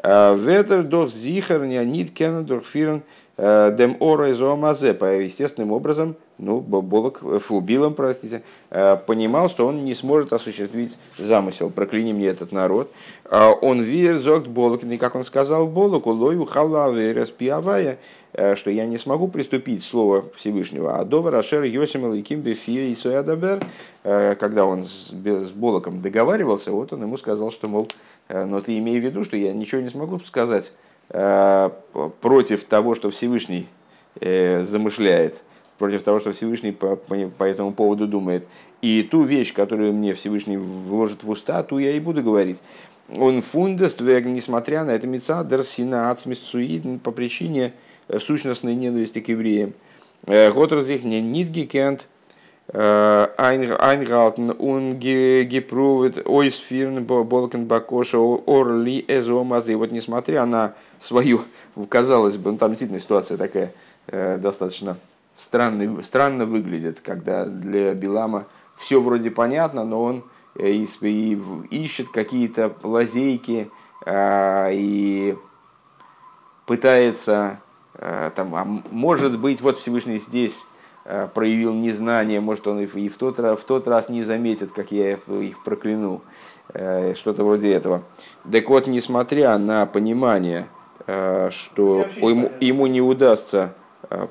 Ветер 0.04 0.84
дох 0.84 1.10
зихар 1.10 1.66
нит 1.66 2.12
кен 2.12 2.46
дурфирен 2.46 3.04
э, 3.38 3.76
дем 3.78 3.98
ора 4.00 4.30
естественным 4.30 5.72
образом, 5.72 6.16
ну, 6.38 6.60
Болок, 6.62 7.22
фу, 7.42 7.60
Билом, 7.62 7.94
простите, 7.94 8.44
понимал, 8.70 9.50
что 9.50 9.68
он 9.68 9.86
не 9.86 9.94
сможет 9.94 10.34
осуществить 10.34 10.98
замысел. 11.18 11.70
Прокляни 11.70 12.14
мне 12.14 12.28
этот 12.28 12.52
народ. 12.52 12.92
Он 13.30 13.82
вир 13.82 14.20
зогт 14.20 14.48
Болок, 14.48 14.84
и 14.84 14.98
как 14.98 15.16
он 15.16 15.24
сказал 15.24 15.68
Болоку, 15.68 16.12
лою 16.12 16.46
халаве 16.46 17.12
распиавая, 17.12 17.98
что 18.56 18.70
я 18.70 18.86
не 18.86 18.98
смогу 18.98 19.28
приступить 19.28 19.84
слово 19.84 20.26
Всевышнего. 20.36 21.00
А 21.00 21.06
довар 21.06 21.36
ашер 21.36 21.64
йосимел 21.64 22.14
и 22.14 22.22
кимбе 22.22 22.54
и 22.54 22.96
соядабер, 22.96 23.66
когда 24.04 24.66
он 24.66 24.86
с, 24.86 25.12
с 25.12 25.52
Болоком 25.52 26.02
договаривался, 26.02 26.72
вот 26.72 26.94
он 26.94 27.02
ему 27.02 27.18
сказал, 27.18 27.52
что, 27.52 27.68
мол, 27.68 27.88
Э, 28.28 28.46
но 28.46 28.60
ты 28.60 28.78
имей 28.78 29.00
в 29.00 29.04
виду, 29.04 29.24
что 29.24 29.38
я 29.38 29.54
ничего 29.54 29.82
не 29.82 29.90
смогу 29.90 30.20
сказать 30.20 30.74
э, 31.10 31.70
против 32.22 32.66
того, 32.66 32.96
что 32.96 33.10
Всевышний 33.10 33.68
э, 34.20 34.64
замышляет, 34.64 35.42
против 35.78 36.04
того, 36.04 36.20
что 36.20 36.34
Всевышний 36.34 36.72
по, 36.72 36.96
по 36.96 37.44
этому 37.44 37.74
поводу 37.74 38.08
думает. 38.08 38.48
И 38.82 39.08
ту 39.10 39.24
вещь, 39.24 39.54
которую 39.54 39.94
мне 39.94 40.14
Всевышний 40.14 40.58
вложит 40.58 41.24
в 41.24 41.30
уста, 41.30 41.64
ту 41.64 41.78
я 41.80 41.92
и 41.92 42.00
буду 42.00 42.24
говорить. 42.24 42.62
Он 43.16 43.42
фундест, 43.42 44.02
несмотря 44.02 44.84
на 44.84 44.92
это 44.92 45.08
мецадер 45.08 45.64
сина 45.64 46.12
ацмисцуид 46.12 47.02
по 47.02 47.12
причине 47.12 47.74
сущностной 48.20 48.76
ненависти 48.76 49.20
к 49.20 49.30
евреям. 49.30 49.74
Готразих 50.26 51.04
не 51.04 51.22
нитгикент, 51.22 52.08
Eingehalten 52.74 54.52
und 54.52 55.00
geproved 55.00 56.24
ойсфирн 56.26 57.06
болкен 57.06 57.66
бакоша 57.66 58.18
орли 58.18 59.06
эзомазы. 59.08 59.78
Вот 59.78 59.92
несмотря 59.92 60.46
на 60.46 60.74
свою, 61.00 61.44
казалось 61.88 62.36
бы, 62.36 62.52
ну, 62.52 62.58
там 62.58 62.72
действительно 62.72 63.00
ситуация 63.00 63.38
такая 63.38 63.72
э, 64.08 64.38
достаточно 64.38 64.98
странный, 65.38 66.04
странно 66.04 66.46
выглядит, 66.46 67.00
когда 67.00 67.46
для 67.46 67.94
Билама 67.94 68.48
все 68.76 69.00
вроде 69.00 69.32
понятно, 69.32 69.86
но 69.86 70.04
он 70.04 70.24
э, 70.56 70.72
ищет 70.72 72.10
какие-то 72.10 72.76
лазейки 72.84 73.72
э, 74.06 74.70
и 74.74 75.38
пытается, 76.66 77.62
там, 77.94 78.54
а 78.54 78.66
может 78.92 79.40
быть, 79.40 79.62
вот 79.62 79.80
Всевышний 79.80 80.18
здесь 80.18 80.68
Э, 81.10 81.30
проявил 81.34 81.74
незнание, 81.74 82.42
может, 82.42 82.68
он 82.68 82.82
и 82.82 83.08
в 83.08 83.18
тот, 83.18 83.38
в 83.38 83.64
тот 83.66 83.88
раз 83.88 84.10
не 84.10 84.24
заметит, 84.24 84.74
как 84.74 84.92
я 84.92 85.14
их 85.14 85.64
прокляну, 85.64 86.22
э, 86.74 87.14
что-то 87.16 87.46
вроде 87.46 87.72
этого. 87.72 88.04
Так 88.52 88.68
вот, 88.68 88.88
несмотря 88.88 89.58
на 89.58 89.86
понимание, 89.86 90.66
э, 91.06 91.50
что 91.50 92.06
ему, 92.18 92.52
ему 92.60 92.88
не 92.88 93.00
удастся 93.00 93.74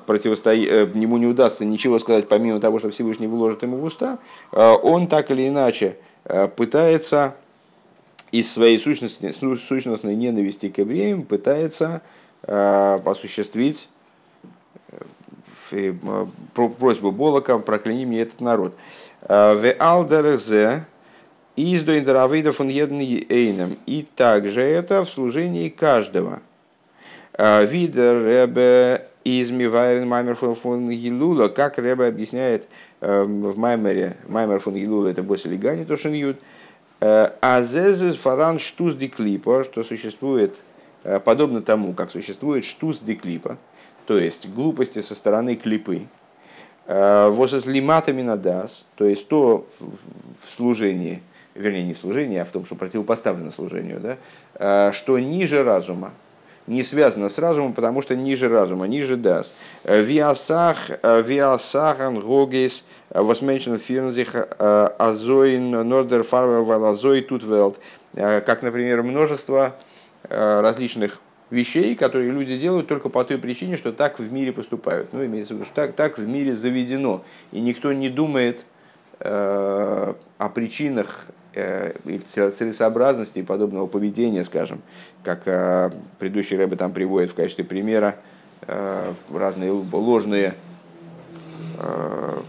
противостоять, 0.05 0.95
ему 0.95 1.17
не 1.17 1.27
удастся 1.27 1.65
ничего 1.65 1.99
сказать, 1.99 2.27
помимо 2.27 2.59
того, 2.59 2.79
что 2.79 2.89
Всевышний 2.89 3.27
вложит 3.27 3.63
ему 3.63 3.77
в 3.77 3.83
уста, 3.83 4.19
он 4.51 5.07
так 5.07 5.31
или 5.31 5.47
иначе 5.47 5.97
пытается 6.55 7.35
из 8.31 8.51
своей 8.51 8.79
сущности, 8.79 9.31
сущностной 9.31 10.15
ненависти 10.15 10.69
к 10.69 10.79
евреям 10.79 11.23
пытается 11.23 12.01
осуществить 12.41 13.89
просьбу 16.53 17.11
Болока, 17.11 17.57
прокляни 17.59 18.05
мне 18.05 18.21
этот 18.21 18.41
народ. 18.41 18.75
Э, 19.21 19.55
в 19.55 19.75
алдерзе 19.79 20.85
из 21.55 21.83
доиндеравейда 21.83 22.51
фон 22.51 22.69
эйном. 22.69 23.77
И 23.85 24.05
также 24.15 24.61
это 24.61 25.03
в 25.03 25.09
служении 25.09 25.69
каждого. 25.69 26.41
Э, 27.33 27.65
Видер 27.65 28.47
из 29.27 29.51
Мивайрен 29.51 30.07
Маймер 30.07 30.35
фон 30.35 30.89
Гилула, 30.89 31.49
как 31.49 31.77
Ребе 31.77 32.05
объясняет 32.05 32.69
э, 33.01 33.23
в 33.23 33.57
Маймере, 33.57 34.15
Маймер 34.27 34.59
фон 34.59 34.75
Гилула, 34.75 35.09
это 35.09 35.21
Босс 35.21 35.43
Лигани, 35.43 35.83
то 35.83 35.97
что 35.97 36.07
Юд, 36.09 36.37
Азезес 36.99 38.15
фаран 38.15 38.57
штус 38.57 38.95
диклипа, 38.95 39.65
что 39.65 39.83
существует, 39.83 40.61
подобно 41.25 41.61
тому, 41.61 41.93
как 41.93 42.09
существует 42.09 42.63
штус 42.63 42.99
диклипа, 42.99 43.57
то 44.05 44.17
есть 44.17 44.47
глупости 44.49 45.01
со 45.01 45.13
стороны 45.13 45.55
клипы. 45.55 46.07
Восес 46.87 47.65
лиматами 47.65 48.21
надас, 48.21 48.85
то 48.95 49.03
есть 49.03 49.27
то 49.27 49.67
в 49.79 50.55
служении, 50.55 51.21
вернее 51.53 51.83
не 51.83 51.93
в 51.93 51.99
служении, 51.99 52.37
а 52.37 52.45
в 52.45 52.49
том, 52.49 52.65
что 52.65 52.75
противопоставлено 52.75 53.51
служению, 53.51 53.99
да, 53.99 54.93
что 54.93 55.19
ниже 55.19 55.63
разума, 55.65 56.13
не 56.67 56.83
связано 56.83 57.29
с 57.29 57.39
разумом, 57.39 57.73
потому 57.73 58.01
что 58.01 58.15
ниже 58.15 58.49
разума, 58.49 58.85
ниже 58.87 59.15
дас. 59.17 59.53
Виасах, 59.83 60.89
виасахан 61.01 62.19
гогейс, 62.19 62.83
восменчен 63.09 63.79
фирнзих, 63.79 64.35
азоин, 64.59 65.71
нордер 65.71 66.23
фарвел, 66.23 66.85
азой 66.85 67.21
тутвелд. 67.21 67.79
Как, 68.13 68.61
например, 68.61 69.03
множество 69.03 69.75
различных 70.29 71.21
вещей, 71.49 71.95
которые 71.95 72.31
люди 72.31 72.57
делают 72.57 72.87
только 72.87 73.09
по 73.09 73.23
той 73.23 73.37
причине, 73.37 73.77
что 73.77 73.91
так 73.91 74.19
в 74.19 74.31
мире 74.31 74.51
поступают. 74.51 75.13
Ну, 75.13 75.25
имеется 75.25 75.53
в 75.53 75.57
виду, 75.57 75.65
что 75.65 75.75
так, 75.75 75.93
так 75.93 76.17
в 76.17 76.27
мире 76.27 76.55
заведено. 76.55 77.23
И 77.51 77.59
никто 77.59 77.93
не 77.93 78.09
думает 78.09 78.65
э, 79.19 80.13
о 80.37 80.49
причинах 80.49 81.25
э, 81.27 81.31
целесообразности 81.53 83.41
подобного 83.41 83.87
поведения, 83.87 84.43
скажем, 84.43 84.81
как 85.23 85.47
э, 85.47 85.91
предыдущий 86.19 86.57
рэбе 86.57 86.75
там 86.75 86.91
приводит 86.91 87.31
в 87.31 87.35
качестве 87.35 87.63
примера 87.63 88.15
э, 88.61 89.13
разные 89.31 89.71
ложные 89.71 90.53
э, 91.79 92.39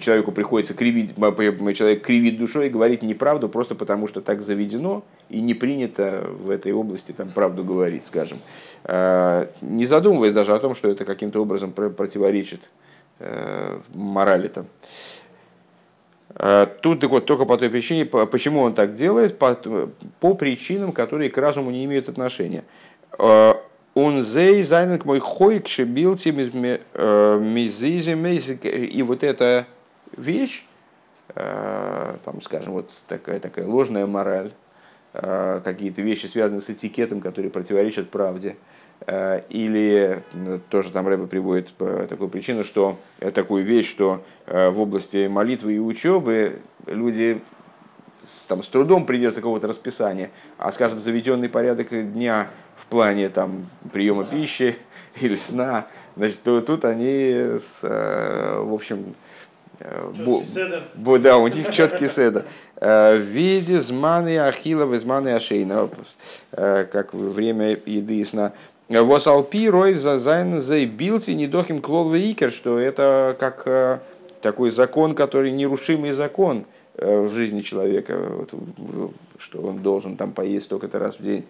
человеку 0.00 0.32
приходится 0.32 0.72
кривить, 0.72 1.14
человек 1.16 2.02
кривит 2.02 2.38
душой 2.38 2.68
и 2.68 2.70
говорит 2.70 3.02
неправду 3.02 3.50
просто 3.50 3.74
потому, 3.74 4.06
что 4.08 4.22
так 4.22 4.40
заведено 4.40 5.04
и 5.28 5.40
не 5.40 5.52
принято 5.52 6.26
в 6.40 6.48
этой 6.48 6.72
области 6.72 7.12
там 7.12 7.28
правду 7.30 7.64
говорить, 7.64 8.06
скажем. 8.06 8.38
Не 8.86 9.84
задумываясь 9.84 10.32
даже 10.32 10.54
о 10.54 10.58
том, 10.58 10.74
что 10.74 10.88
это 10.88 11.04
каким-то 11.04 11.42
образом 11.42 11.72
противоречит 11.72 12.70
э, 13.18 13.80
морали 13.94 14.48
там. 14.48 14.66
А, 16.38 16.66
тут 16.66 17.00
так 17.00 17.10
вот 17.10 17.26
только 17.26 17.44
по 17.44 17.58
той 17.58 17.68
причине, 17.68 18.06
почему 18.06 18.60
он 18.60 18.72
так 18.72 18.94
делает, 18.94 19.38
по, 19.38 19.56
по 20.20 20.34
причинам, 20.34 20.92
которые 20.92 21.30
к 21.30 21.38
разуму 21.38 21.70
не 21.70 21.84
имеют 21.84 22.08
отношения. 22.08 22.64
А, 23.18 23.60
он 23.94 24.22
зей 24.22 24.62
зайнинг 24.62 25.04
мой 25.04 25.18
хойк 25.18 25.66
шибилти 25.66 26.28
мизизи 26.28 28.12
И 28.54 29.02
вот 29.02 29.24
эта 29.24 29.66
вещь, 30.16 30.64
э, 31.34 32.16
там, 32.24 32.40
скажем, 32.42 32.74
вот 32.74 32.90
такая, 33.08 33.40
такая 33.40 33.66
ложная 33.66 34.06
мораль, 34.06 34.52
э, 35.14 35.60
какие-то 35.64 36.02
вещи, 36.02 36.26
связанные 36.26 36.60
с 36.60 36.70
этикетом, 36.70 37.20
которые 37.20 37.50
противоречат 37.50 38.08
правде, 38.10 38.50
э, 38.50 38.54
или 39.06 40.22
тоже 40.70 40.90
там 40.90 41.06
Рэбе 41.06 41.26
приводит 41.26 41.68
такую 42.08 42.28
причину, 42.28 42.64
что 42.64 42.98
такую 43.32 43.64
вещь, 43.64 43.88
что 43.88 44.22
в 44.46 44.80
области 44.80 45.28
молитвы 45.28 45.74
и 45.74 45.78
учебы 45.78 46.58
люди 46.86 47.40
там, 48.46 48.62
с 48.62 48.68
трудом 48.68 49.06
придется 49.06 49.40
какого-то 49.40 49.68
расписания, 49.68 50.30
а, 50.56 50.72
скажем, 50.72 51.00
заведенный 51.00 51.48
порядок 51.48 51.88
дня 52.12 52.48
в 52.76 52.86
плане 52.86 53.28
там, 53.28 53.66
приема 53.92 54.24
пищи 54.24 54.76
или 55.20 55.36
сна, 55.36 55.86
значит, 56.16 56.42
то 56.42 56.60
тут 56.60 56.84
они, 56.84 57.58
с, 57.58 57.80
э, 57.82 58.60
в 58.60 58.72
общем, 58.72 59.14
э, 59.80 60.12
Бо, 60.24 60.42
бо, 60.94 61.18
да, 61.18 61.38
у 61.38 61.46
них 61.48 61.70
четкий 61.70 62.08
седер. 62.08 62.44
Э, 62.76 63.16
в 63.16 63.20
виде 63.20 63.80
зманы 63.80 64.38
ахила, 64.38 64.92
зманы 64.98 65.34
ашейна, 65.34 65.88
как 66.50 67.14
время 67.14 67.78
еды 67.86 68.16
и 68.16 68.24
сна. 68.24 68.52
Восалпи 68.88 69.68
рой 69.68 69.94
за 69.94 70.18
зайн 70.18 70.60
заебился 70.60 71.34
недохим 71.34 71.80
клол 71.80 72.14
икер, 72.14 72.50
что 72.50 72.78
это 72.78 73.36
как 73.38 74.02
такой 74.40 74.70
закон, 74.70 75.14
который 75.14 75.50
нерушимый 75.50 76.12
закон 76.12 76.64
в 76.94 77.28
жизни 77.28 77.60
человека, 77.60 78.16
вот, 78.16 79.12
что 79.38 79.60
он 79.60 79.82
должен 79.82 80.16
там 80.16 80.32
поесть 80.32 80.66
столько-то 80.66 80.98
раз 80.98 81.18
в 81.18 81.22
день. 81.22 81.44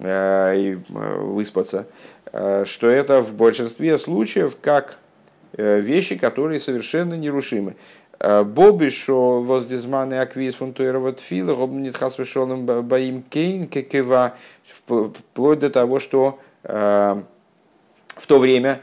Э, 0.00 0.54
и 0.56 0.74
э, 0.74 1.20
выспаться, 1.20 1.86
э, 2.32 2.64
что 2.64 2.88
это 2.88 3.20
в 3.20 3.34
большинстве 3.34 3.98
случаев 3.98 4.56
как 4.60 4.98
вещи, 5.56 6.16
которые 6.16 6.60
совершенно 6.60 7.14
нерушимы. 7.14 7.74
Боби, 8.20 8.90
что 8.90 9.40
воздизманы 9.40 10.20
аквиз 10.20 10.56
фунтуэрова 10.56 11.14
тфила, 11.14 11.56
робнит 11.56 11.96
хасвешолым 11.96 12.66
баим 12.66 13.22
кейн 13.22 13.66
кекева, 13.66 14.34
вплоть 14.86 15.58
до 15.60 15.70
того, 15.70 16.00
что 16.00 16.38
в 16.62 18.26
то 18.26 18.38
время, 18.38 18.80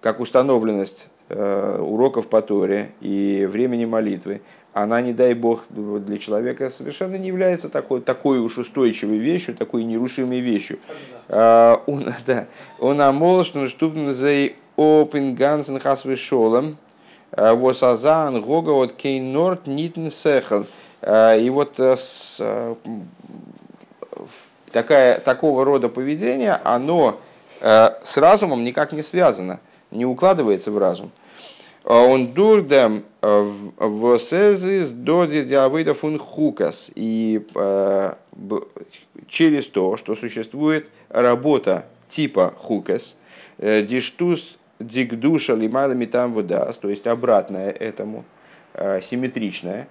как 0.00 0.20
установленность 0.20 1.08
уроков 1.28 2.26
по 2.26 2.42
Торе 2.42 2.90
и 3.00 3.46
времени 3.48 3.84
молитвы, 3.84 4.40
она, 4.72 5.00
не 5.00 5.12
дай 5.12 5.34
бог, 5.34 5.64
для 5.68 6.18
человека 6.18 6.70
совершенно 6.70 7.16
не 7.16 7.28
является 7.28 7.68
такой, 7.68 8.00
такой 8.00 8.38
уж 8.38 8.58
устойчивой 8.58 9.18
вещью, 9.18 9.56
такой 9.56 9.84
нерушимой 9.84 10.40
вещью. 10.40 10.78
А, 11.28 11.82
он, 11.86 12.06
да, 12.26 12.46
он 12.78 13.00
амол, 13.00 13.44
что 13.44 13.66
штубн 13.68 14.12
за 14.14 14.50
опен 14.76 15.34
гансен 15.34 15.80
хасвы 15.80 16.14
шолом, 16.14 16.76
а, 17.32 17.54
восазан 17.54 18.40
гога 18.40 18.70
от 18.70 18.92
кейн 18.92 19.32
норт 19.32 19.66
нитн 19.66 20.08
сехал. 20.08 20.66
И 21.02 21.48
вот 21.50 21.80
э, 21.80 21.96
э, 22.40 22.74
такая, 24.72 25.20
такого 25.20 25.64
рода 25.64 25.88
поведение, 25.88 26.54
оно 26.64 27.20
э, 27.60 27.90
с 28.02 28.16
разумом 28.16 28.64
никак 28.64 28.92
не 28.92 29.02
связано, 29.02 29.60
не 29.90 30.06
укладывается 30.06 30.70
в 30.70 30.78
разум. 30.78 31.10
А 31.84 32.02
он 32.02 32.28
дурдем 32.28 33.04
э, 33.22 33.40
в 33.78 34.18
доди 34.90 35.44
диавыда 35.44 35.94
фун 35.94 36.18
хукас. 36.18 36.90
И 36.94 37.46
э, 37.54 38.14
через 39.28 39.66
то, 39.68 39.96
что 39.96 40.14
существует 40.14 40.88
работа 41.08 41.86
типа 42.08 42.54
хукас, 42.58 43.16
э, 43.58 43.82
диштус 43.82 44.58
дигдуша 44.78 45.54
лималами 45.54 46.04
там 46.04 46.32
вода, 46.32 46.72
то 46.72 46.88
есть 46.88 47.06
обратная 47.06 47.70
этому, 47.70 48.24
симметричная, 49.02 49.88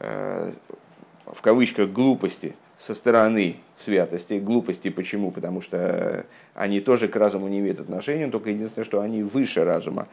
в 0.00 1.42
кавычках 1.42 1.90
глупости 1.90 2.56
со 2.76 2.94
стороны 2.94 3.56
святости. 3.76 4.34
Глупости 4.34 4.90
почему? 4.90 5.30
Потому 5.30 5.60
что 5.60 6.26
они 6.54 6.80
тоже 6.80 7.08
к 7.08 7.16
разуму 7.16 7.48
не 7.48 7.60
имеют 7.60 7.80
отношения, 7.80 8.28
только 8.28 8.50
единственное, 8.50 8.84
что 8.84 9.00
они 9.00 9.22
выше 9.22 9.64
разума. 9.64 10.08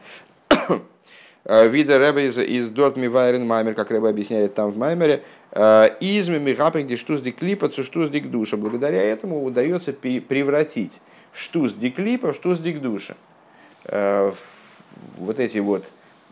Э, 1.46 1.68
вида 1.68 1.98
Рэбе 1.98 2.26
из, 2.26 2.38
из 2.38 2.70
Дорт 2.70 2.96
Мивайрен 2.96 3.46
Маймер, 3.46 3.74
как 3.74 3.90
Рэбе 3.90 4.08
объясняет 4.08 4.54
там 4.54 4.70
в 4.70 4.78
Маймере, 4.78 5.22
э, 5.52 5.90
изми 6.00 6.38
мигаприк 6.38 6.98
штуз 6.98 7.20
диклипа, 7.20 7.70
штуз 7.70 8.08
дик 8.08 8.30
душа. 8.30 8.56
Благодаря 8.56 9.02
этому 9.02 9.44
удается 9.44 9.92
превратить 9.92 11.02
штуз 11.34 11.74
диклипа 11.74 12.32
в 12.32 12.36
штуз 12.36 12.60
дик 12.60 12.80
душа. 12.80 13.14
Э, 13.84 14.32
вот 15.18 15.38
эти 15.38 15.58
вот 15.58 15.84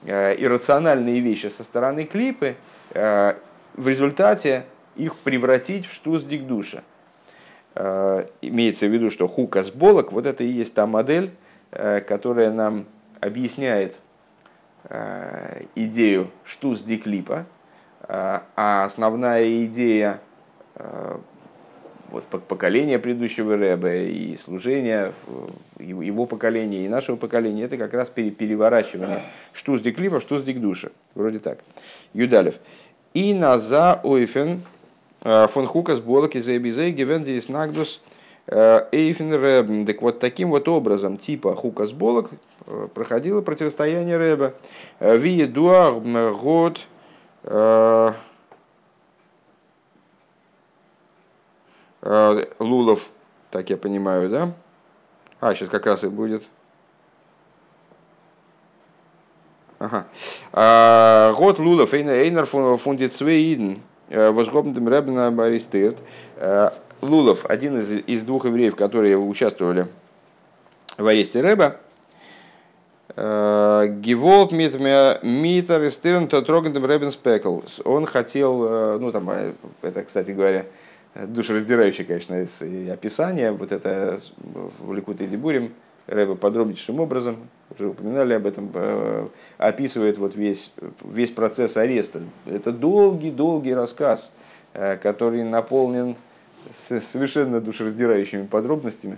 иррациональные 0.05 1.21
вещи 1.21 1.47
со 1.47 1.63
стороны 1.63 2.05
клипы, 2.05 2.57
в 2.93 3.37
результате 3.77 4.65
их 4.97 5.17
превратить 5.17 5.87
в 5.87 5.95
штуз 5.95 6.25
дик 6.25 6.47
душа. 6.47 6.83
Имеется 7.75 8.87
в 8.87 8.91
виду, 8.91 9.11
что 9.11 9.27
хука 9.27 9.63
с 9.63 9.71
болок, 9.71 10.13
вот 10.13 10.27
это 10.27 10.45
и 10.45 10.49
есть 10.49 10.75
та 10.75 10.87
модель, 10.87 11.31
которая 11.71 12.53
нам 12.53 12.85
объясняет 13.21 13.97
Э, 14.85 15.63
идею 15.77 16.31
штуз 16.45 16.83
диклипа, 16.83 17.47
э, 18.09 18.41
а 18.57 18.85
основная 18.85 19.65
идея 19.65 20.21
э, 20.75 21.19
вот, 22.11 22.25
поколения 22.25 22.99
предыдущего 22.99 23.57
Рэба 23.57 23.95
и 23.95 24.37
служения 24.37 25.13
его 25.79 26.27
поколения 26.27 26.85
и 26.85 26.89
нашего 26.89 27.15
поколения, 27.15 27.63
это 27.63 27.77
как 27.77 27.95
раз 27.95 28.11
переворачивание 28.11 29.23
штуз 29.53 29.81
диклипа, 29.81 30.21
штуз 30.21 30.43
дикдуша. 30.43 30.91
Вроде 31.15 31.39
так. 31.39 31.61
Юдалев. 32.13 32.57
И 33.15 33.33
наза 33.33 34.01
ойфен 34.03 34.63
фон 35.23 35.67
хукас 35.67 36.01
болок 36.01 36.35
из 36.35 36.49
эбизей 36.49 36.91
гевен 36.93 37.25
нагдус 37.49 38.01
эйфен 38.47 39.33
рэб. 39.33 39.87
Так 39.87 40.03
вот 40.03 40.19
таким 40.19 40.51
вот 40.51 40.69
образом, 40.69 41.17
типа 41.17 41.55
хукас 41.55 41.93
болок, 41.93 42.31
проходило 42.95 43.43
противостояние 43.43 44.17
Рэба. 44.17 44.55
Ви 45.01 45.47
дуар 45.47 45.95
год 46.35 46.81
э, 47.45 48.13
э, 52.03 52.45
Лулов, 52.59 53.09
так 53.51 53.71
я 53.71 53.77
понимаю, 53.77 54.31
да? 54.31 54.53
А, 55.41 55.55
сейчас 55.55 55.69
как 55.69 55.87
раз 55.87 56.05
и 56.05 56.09
будет. 56.09 56.45
Ага. 59.79 60.07
Год 61.37 61.59
Лулов, 61.59 61.93
Эйнер 61.93 62.47
фундит 62.47 63.15
Свейден, 63.15 63.73
э, 63.73 63.79
возгобнутым 64.13 64.89
Рэбна 64.89 65.31
Баристырт. 65.31 65.99
Лулов, 67.01 67.47
один 67.47 67.81
из, 67.81 67.91
из 67.91 68.23
двух 68.23 68.45
евреев, 68.45 68.77
которые 68.77 69.17
участвовали 69.19 69.87
в 70.97 71.07
аресте 71.07 71.41
Рэба, 71.41 71.79
Геволт 73.17 74.53
митер 74.53 75.83
истырн 75.83 76.29
то 76.29 76.43
трогандем 76.43 76.87
ребен 76.87 77.11
спекл. 77.11 77.61
Он 77.85 78.07
хотел, 78.07 78.99
ну 79.01 79.11
там, 79.11 79.29
это, 79.83 80.03
кстати 80.05 80.31
говоря, 80.31 80.67
душераздирающее, 81.15 82.07
конечно, 82.07 82.47
описание, 82.93 83.51
вот 83.53 83.73
это 83.73 84.21
в 84.79 84.95
Ликуте 84.95 85.27
Дебурим, 85.27 85.73
Рэба 86.07 86.35
подробнейшим 86.35 87.01
образом, 87.01 87.37
уже 87.71 87.89
упоминали 87.89 88.35
об 88.35 88.47
этом, 88.47 89.31
описывает 89.57 90.19
вот 90.19 90.35
весь, 90.35 90.75
весь 91.03 91.31
процесс 91.31 91.77
ареста. 91.77 92.21
Это 92.45 92.73
долгий-долгий 92.73 93.73
рассказ, 93.73 94.31
который 94.75 95.45
наполнен 95.45 96.17
совершенно 96.73 97.61
душераздирающими 97.61 98.47
подробностями 98.47 99.17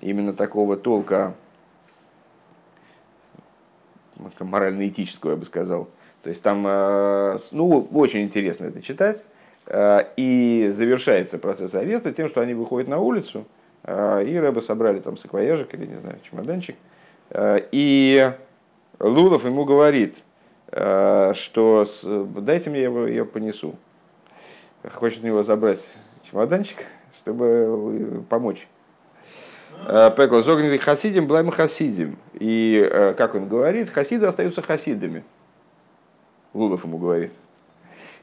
именно 0.00 0.32
такого 0.32 0.76
толка 0.76 1.34
морально-этического, 4.40 5.32
я 5.32 5.36
бы 5.36 5.44
сказал. 5.44 5.88
То 6.22 6.30
есть 6.30 6.42
там, 6.42 6.64
э, 6.66 7.38
ну, 7.52 7.88
очень 7.92 8.22
интересно 8.22 8.66
это 8.66 8.80
читать. 8.80 9.24
Э, 9.66 10.04
и 10.16 10.72
завершается 10.74 11.38
процесс 11.38 11.74
ареста 11.74 12.12
тем, 12.12 12.28
что 12.28 12.40
они 12.40 12.54
выходят 12.54 12.88
на 12.88 12.98
улицу, 12.98 13.40
э, 13.40 13.63
и 13.86 14.36
Рэба 14.36 14.60
собрали 14.60 15.00
там 15.00 15.16
саквояжик 15.16 15.74
или, 15.74 15.86
не 15.86 15.96
знаю, 15.96 16.18
чемоданчик. 16.28 16.76
И 17.36 18.32
Лулов 18.98 19.44
ему 19.44 19.64
говорит, 19.64 20.22
что 20.70 21.86
дайте 22.02 22.70
мне 22.70 22.82
его, 22.82 23.06
я 23.06 23.24
понесу. 23.24 23.74
Хочет 24.94 25.22
у 25.22 25.26
него 25.26 25.42
забрать 25.42 25.86
чемоданчик, 26.30 26.78
чтобы 27.18 28.24
помочь. 28.28 28.66
Э, 29.86 30.10
Пекла 30.16 30.42
зогнили 30.42 30.76
хасидим, 30.76 31.26
блайм 31.26 31.50
хасидим. 31.50 32.16
И, 32.34 32.88
э, 32.90 33.14
как 33.14 33.34
он 33.34 33.48
говорит, 33.48 33.90
хасиды 33.90 34.26
остаются 34.26 34.62
хасидами. 34.62 35.24
Лулов 36.52 36.84
ему 36.84 36.98
говорит. 36.98 37.32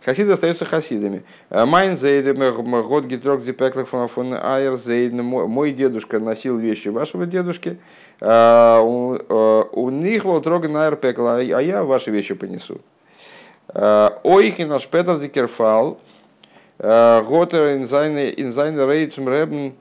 Хасиды 0.04 0.32
остаются 0.32 0.66
хасидами. 0.66 1.24
Э, 1.50 1.66
Майн 1.66 1.98
зейдем, 1.98 2.84
год 2.88 3.06
гитрок 3.06 3.44
зипеклах 3.44 3.88
фон 3.88 4.34
айр 4.34 4.76
зейдем. 4.76 5.26
Мой 5.26 5.72
дедушка 5.72 6.20
носил 6.20 6.58
вещи 6.58 6.90
вашего 6.90 7.26
дедушки. 7.26 7.78
У 8.22 9.90
них 9.90 10.26
вот 10.26 10.44
троган 10.44 10.78
айр 10.78 10.96
пекла, 10.96 11.38
а 11.38 11.42
я 11.42 11.84
ваши 11.84 12.12
вещи 12.12 12.36
понесу. 12.36 12.80
Ойхи 13.74 14.64
наш 14.64 14.88
Петр 14.88 15.18
дикерфал. 15.20 16.00
Готер 16.78 17.74
инзайне 17.76 18.32
рейцум 18.34 19.30
ребн 19.30 19.74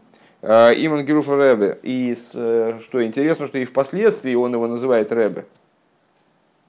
Э, 0.42 0.72
Иман 0.74 1.04
Геруфа 1.04 1.36
Рэбе. 1.36 1.78
И 1.82 2.16
э, 2.34 2.78
что 2.82 3.04
интересно, 3.04 3.46
что 3.46 3.58
и 3.58 3.64
впоследствии 3.64 4.34
он 4.34 4.54
его 4.54 4.66
называет 4.66 5.12
Рэбе. 5.12 5.44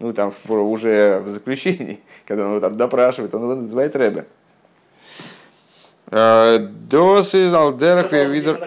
Ну, 0.01 0.13
там 0.13 0.33
уже 0.49 1.19
в 1.19 1.29
заключении, 1.29 1.99
когда 2.25 2.45
он 2.45 2.51
его 2.51 2.59
там 2.59 2.75
допрашивает, 2.75 3.35
он 3.35 3.43
его 3.43 3.55
называет 3.55 3.95
Рэбе. 3.95 4.25
Э, 6.07 6.57
Дос 6.57 7.35
из 7.35 7.53
Алдерах 7.53 8.11
видер... 8.11 8.57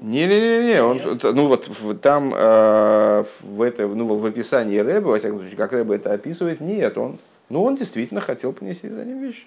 Не-не-не, 0.00 0.82
он, 0.82 1.00
ну 1.34 1.46
вот 1.46 1.70
там 2.00 2.30
в, 2.30 3.62
это, 3.62 3.86
ну, 3.86 4.16
в 4.16 4.26
описании 4.26 4.78
Рэбе, 4.78 5.06
во 5.06 5.18
всяком 5.18 5.38
случае, 5.38 5.56
как 5.56 5.72
Рэбе 5.72 5.94
это 5.94 6.12
описывает, 6.12 6.60
нет, 6.60 6.98
он, 6.98 7.18
ну 7.48 7.62
он 7.62 7.76
действительно 7.76 8.20
хотел 8.20 8.52
понести 8.52 8.88
за 8.88 9.04
ним 9.04 9.22
вещи. 9.22 9.46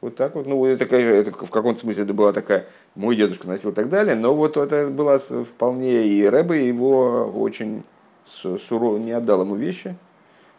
Вот 0.00 0.16
так 0.16 0.34
вот. 0.34 0.46
Ну, 0.46 0.64
это, 0.66 0.84
это 0.96 1.30
в 1.30 1.50
каком-то 1.50 1.78
смысле 1.78 2.02
это 2.02 2.14
была 2.14 2.32
такая, 2.32 2.66
мой 2.96 3.14
дедушка 3.14 3.46
носил 3.46 3.70
и 3.70 3.74
так 3.74 3.88
далее, 3.88 4.16
но 4.16 4.34
вот 4.34 4.56
это 4.56 4.88
было 4.88 5.18
вполне, 5.18 6.08
и 6.08 6.26
Рэбе 6.26 6.66
его 6.66 7.32
очень 7.32 7.84
сурово 8.24 8.98
не 8.98 9.12
отдал 9.12 9.42
ему 9.42 9.56
вещи, 9.56 9.96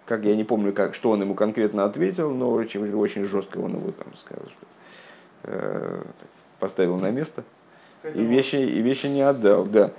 как 0.05 0.23
я 0.25 0.35
не 0.35 0.43
помню, 0.43 0.73
как, 0.73 0.95
что 0.95 1.11
он 1.11 1.21
ему 1.21 1.33
конкретно 1.33 1.85
ответил, 1.85 2.31
но 2.31 2.51
очень, 2.51 2.93
очень 2.93 3.25
жестко 3.25 3.57
он 3.59 3.75
его 3.75 3.91
там 3.91 4.07
сказал, 4.15 4.45
что 4.45 4.67
э, 5.43 6.03
поставил 6.59 6.97
на 6.97 7.11
место. 7.11 7.43
И 8.03 8.21
вещи, 8.21 8.57
и 8.57 8.81
вещи 8.81 9.07
не 9.07 9.21
отдал, 9.21 9.65
да. 9.65 9.91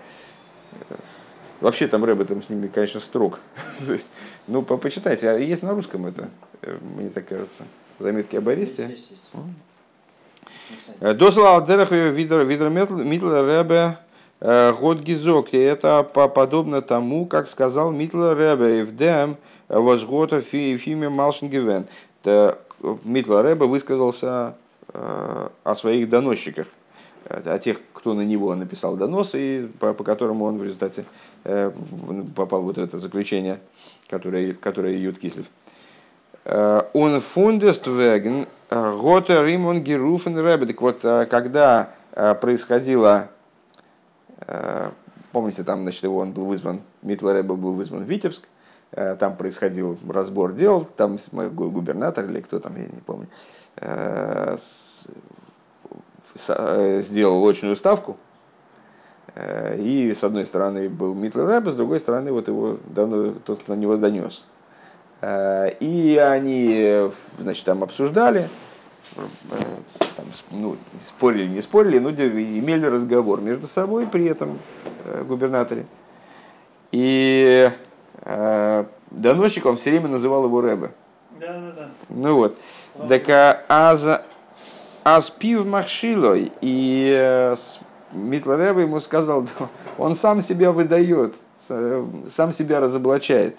Вообще 1.60 1.88
там 1.88 2.04
Рэбе 2.04 2.24
там 2.24 2.42
с 2.42 2.50
ними, 2.50 2.66
конечно, 2.66 3.00
строг. 3.00 3.40
То 3.86 3.92
есть, 3.92 4.08
ну, 4.46 4.62
по 4.62 4.76
почитайте, 4.76 5.30
а 5.30 5.38
есть 5.38 5.62
на 5.62 5.72
русском 5.72 6.06
это, 6.06 6.28
э, 6.60 6.76
мне 6.96 7.08
так 7.08 7.26
кажется. 7.26 7.64
Заметки 7.98 8.36
об 8.36 8.48
аресте. 8.48 8.96
Досла 11.00 11.56
Алдерах 11.56 11.92
Видер 11.92 12.44
Митла 12.44 13.62
Ребе 13.62 13.76
э, 13.76 14.03
Год 14.44 14.98
Гизок. 14.98 15.54
И 15.54 15.58
это 15.58 16.02
подобно 16.02 16.82
тому, 16.82 17.24
как 17.24 17.48
сказал 17.48 17.92
Митла 17.92 18.34
Ребе 18.34 18.84
в 18.84 18.94
Дем 18.94 19.36
Возгота 19.68 20.42
Фиме 20.42 21.08
Малшин 21.08 21.48
Гивен. 21.48 21.86
Митла 23.04 23.42
Ребе 23.42 23.64
высказался 23.64 24.54
э, 24.92 25.48
о 25.64 25.74
своих 25.74 26.10
доносчиках, 26.10 26.66
о 27.26 27.58
тех, 27.58 27.78
кто 27.94 28.12
на 28.12 28.20
него 28.20 28.54
написал 28.54 28.96
донос, 28.96 29.34
и 29.34 29.70
по, 29.78 29.94
по 29.94 30.04
которому 30.04 30.44
он 30.44 30.58
в 30.58 30.64
результате 30.64 31.06
э, 31.44 31.70
попал 32.36 32.60
вот 32.60 32.76
это 32.76 32.98
заключение, 32.98 33.60
которое, 34.08 34.52
которое 34.52 34.98
Ют 34.98 35.18
Кислев. 35.18 35.46
Он 36.92 37.22
фундест 37.22 37.86
веген 37.86 38.46
гота 38.70 39.44
римон 39.44 39.82
геруфен 39.82 40.36
рэбе. 40.38 40.66
Так 40.66 40.80
вот, 40.80 41.04
э, 41.04 41.26
когда 41.26 41.90
э, 42.12 42.34
происходило, 42.34 43.28
э, 43.28 43.43
помните, 45.32 45.64
там, 45.64 45.82
значит, 45.82 46.02
его 46.04 46.18
он 46.18 46.32
был 46.32 46.46
вызван, 46.46 46.82
Митла 47.02 47.32
Рэбе 47.32 47.54
был 47.54 47.72
вызван 47.72 48.04
в 48.04 48.08
Витебск, 48.08 48.44
там 48.92 49.36
происходил 49.36 49.98
разбор 50.08 50.52
дел, 50.52 50.84
там 50.84 51.18
губернатор 51.32 52.24
или 52.26 52.40
кто 52.40 52.60
там, 52.60 52.76
я 52.76 52.84
не 52.84 53.00
помню, 53.04 53.26
сделал 57.02 57.48
очную 57.48 57.76
ставку, 57.76 58.16
и 59.36 60.12
с 60.14 60.22
одной 60.22 60.46
стороны 60.46 60.88
был 60.88 61.14
Митла 61.14 61.46
Рэбе, 61.46 61.72
с 61.72 61.74
другой 61.74 62.00
стороны 62.00 62.32
вот 62.32 62.46
его, 62.48 62.78
тот, 63.44 63.62
кто 63.62 63.74
на 63.74 63.78
него 63.78 63.96
донес. 63.96 64.44
Э, 65.24 65.70
и 65.80 66.18
они 66.18 67.10
значит, 67.38 67.64
там 67.64 67.82
обсуждали, 67.82 68.42
э, 68.42 68.48
там, 70.16 70.26
ну, 70.50 70.76
спорили, 71.00 71.46
не 71.46 71.60
спорили, 71.60 71.98
но 71.98 72.10
имели 72.10 72.86
разговор 72.86 73.40
между 73.40 73.68
собой 73.68 74.06
при 74.06 74.26
этом 74.26 74.58
э, 75.04 75.22
губернаторе. 75.22 75.86
И 76.92 77.70
э, 78.22 78.84
доносчик 79.10 79.66
он 79.66 79.76
все 79.76 79.90
время 79.90 80.08
называл 80.08 80.44
его 80.44 80.60
Рэбе. 80.60 80.90
Да, 81.40 81.46
да, 81.46 81.72
да. 81.76 81.88
Ну 82.08 82.36
вот. 82.36 82.58
Так 83.08 83.28
а 83.28 83.60
аз, 83.68 84.22
аз 85.04 85.30
пив 85.30 85.66
махшилой, 85.66 86.52
и 86.60 87.12
э, 87.16 87.56
Митла 88.12 88.56
Рэбе 88.56 88.82
ему 88.82 89.00
сказал, 89.00 89.46
он 89.98 90.16
сам 90.16 90.40
себя 90.40 90.72
выдает, 90.72 91.34
сам 91.58 92.52
себя 92.52 92.80
разоблачает. 92.80 93.58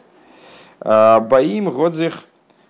Баим 0.79 1.71
Годзих 1.71 2.25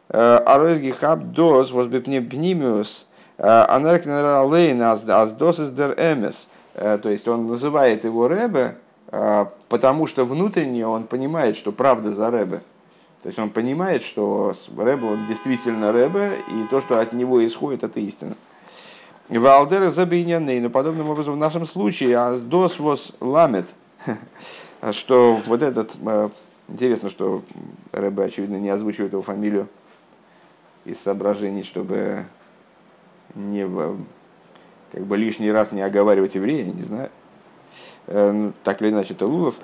Аройзги 0.09 0.91
Хаб 0.91 1.31
Дос 1.31 1.71
Возбепнемиус 1.71 3.07
Анеркнералейн 3.37 4.81
Аз 4.81 5.31
Дос 5.31 5.59
из 5.59 5.71
Дер 5.71 5.91
Эмес. 5.91 6.47
То 6.73 7.09
есть 7.09 7.27
он 7.27 7.47
называет 7.47 8.03
его 8.03 8.27
Ребе, 8.27 8.75
потому 9.69 10.07
что 10.07 10.25
внутренне 10.25 10.85
он 10.85 11.03
понимает, 11.05 11.55
что 11.57 11.71
правда 11.71 12.11
за 12.11 12.29
Ребе. 12.29 12.61
То 13.23 13.29
есть 13.29 13.39
он 13.39 13.49
понимает, 13.49 14.03
что 14.03 14.53
Рэбе, 14.77 15.07
он 15.07 15.25
действительно 15.25 15.91
Рэбе, 15.91 16.33
и 16.47 16.67
то, 16.69 16.79
что 16.79 16.99
от 16.99 17.11
него 17.11 17.43
исходит, 17.43 17.83
это 17.83 17.99
истина. 17.99 18.35
Валдер 19.29 19.89
забиняны, 19.89 20.61
но 20.61 20.69
подобным 20.69 21.09
образом 21.09 21.33
в 21.33 21.37
нашем 21.37 21.65
случае 21.65 22.19
Аздос 22.19 22.77
вос 22.77 23.13
ламет, 23.19 23.65
что 24.91 25.39
вот 25.47 25.63
этот 25.63 25.93
Интересно, 26.67 27.09
что 27.09 27.43
Рэбе, 27.91 28.23
очевидно, 28.23 28.55
не 28.55 28.69
озвучивает 28.69 29.11
его 29.11 29.21
фамилию 29.21 29.67
из 30.85 30.99
соображений, 30.99 31.63
чтобы 31.63 32.25
не 33.33 33.67
как 34.91 35.03
бы 35.03 35.17
лишний 35.17 35.51
раз 35.51 35.71
не 35.71 35.81
оговаривать 35.81 36.35
еврея, 36.35 36.65
не 36.65 36.81
знаю. 36.81 37.09
Э, 38.07 38.31
ну, 38.31 38.53
так 38.63 38.81
или 38.81 38.89
иначе, 38.89 39.13
это 39.13 39.25
Лулов. 39.25 39.55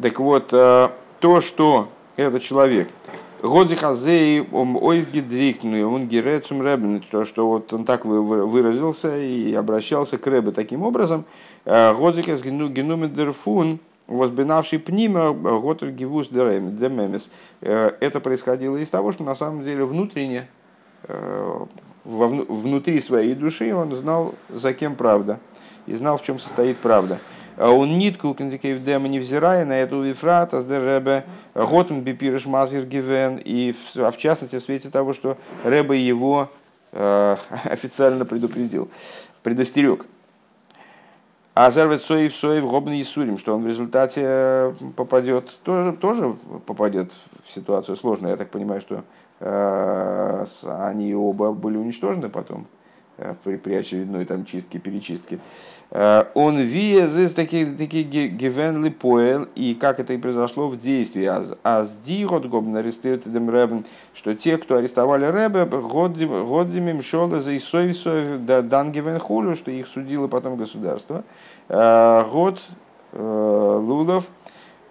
Так 0.00 0.18
вот, 0.18 0.52
э, 0.52 0.88
то, 1.20 1.40
что 1.40 1.88
этот 2.16 2.42
человек, 2.42 2.88
Годзихазей, 3.42 4.40
ойзгидрикну, 4.40 5.90
он 5.92 6.08
герецум 6.08 6.62
рэбен, 6.62 7.02
то, 7.10 7.24
что 7.24 7.46
вот 7.46 7.72
он 7.72 7.84
так 7.84 8.04
выразился 8.04 9.18
и 9.18 9.52
обращался 9.52 10.16
к 10.16 10.26
Рэбе 10.26 10.50
таким 10.50 10.82
образом, 10.82 11.24
э, 11.64 11.94
Годзихаз 11.94 12.42
генумидерфун, 12.42 13.80
возбинавший 14.06 14.78
пнима 14.78 15.32
готер 15.32 15.90
гивус 15.90 16.28
это 17.60 18.20
происходило 18.20 18.76
из 18.76 18.90
того, 18.90 19.12
что 19.12 19.24
на 19.24 19.34
самом 19.34 19.62
деле 19.62 19.84
внутренне, 19.84 20.48
внутри 22.04 23.00
своей 23.00 23.34
души 23.34 23.74
он 23.74 23.94
знал, 23.94 24.34
за 24.48 24.72
кем 24.72 24.94
правда, 24.94 25.38
и 25.86 25.94
знал, 25.94 26.18
в 26.18 26.22
чем 26.22 26.38
состоит 26.38 26.78
правда. 26.78 27.20
Он 27.56 27.98
нитку 27.98 28.34
кандикейв 28.34 28.82
дема 28.82 29.06
невзирая 29.06 29.64
на 29.64 29.74
эту 29.74 30.02
вифрата 30.02 30.60
с 30.60 30.68
Ребе 30.68 31.24
Готен 31.54 32.02
бипирыш 32.02 32.46
мазгер 32.46 32.84
гивен, 32.84 33.40
и 33.42 33.74
а 33.96 34.10
в 34.10 34.18
частности 34.18 34.56
в 34.56 34.62
свете 34.62 34.90
того, 34.90 35.12
что 35.12 35.36
Ребе 35.62 36.00
его 36.00 36.50
э, 36.92 37.36
официально 37.64 38.24
предупредил, 38.24 38.88
предостерег. 39.42 40.04
А 41.54 41.70
Зервет 41.70 42.02
Соев 42.02 42.34
Соев 42.34 42.64
Гобный 42.64 43.00
Исурим, 43.00 43.38
что 43.38 43.54
он 43.54 43.62
в 43.62 43.68
результате 43.68 44.22
э, 44.24 44.74
попадет, 44.96 45.56
тоже, 45.62 45.92
тоже 45.92 46.36
попадет 46.66 47.12
в 47.44 47.52
ситуацию 47.52 47.94
сложную. 47.94 48.32
Я 48.32 48.36
так 48.36 48.50
понимаю, 48.50 48.80
что 48.80 48.96
э, 48.96 49.02
они 49.44 51.14
оба 51.14 51.52
были 51.52 51.76
уничтожены 51.76 52.30
потом 52.30 52.66
э, 53.18 53.34
при, 53.44 53.56
при 53.56 53.74
очередной 53.74 54.24
там 54.24 54.44
чистке, 54.44 54.78
перечистке. 54.78 55.38
Э, 55.90 56.24
он 56.34 56.56
виез 56.56 57.32
такие 57.32 57.66
такие 57.66 58.04
гивенли 58.04 58.88
поэл, 58.88 59.46
и 59.54 59.74
как 59.74 60.00
это 60.00 60.14
и 60.14 60.18
произошло 60.18 60.68
в 60.68 60.78
действии. 60.78 61.30
Аз 61.62 61.96
дирот 61.98 62.46
гобн 62.46 62.76
арестирован 62.76 63.50
ребен, 63.50 63.84
что 64.14 64.34
те, 64.34 64.56
кто 64.56 64.76
арестовали 64.76 65.26
ребе, 65.26 65.66
годзимим 65.66 67.02
шола 67.02 67.40
за 67.40 67.56
исовисов 67.56 68.44
дан 68.46 68.92
гивен 68.92 69.18
хулю, 69.18 69.56
что 69.56 69.70
их 69.70 69.86
судило 69.88 70.26
потом 70.26 70.56
государство. 70.56 71.22
Э, 71.68 72.24
год 72.32 72.60
э, 73.12 73.80
лулов 73.82 74.28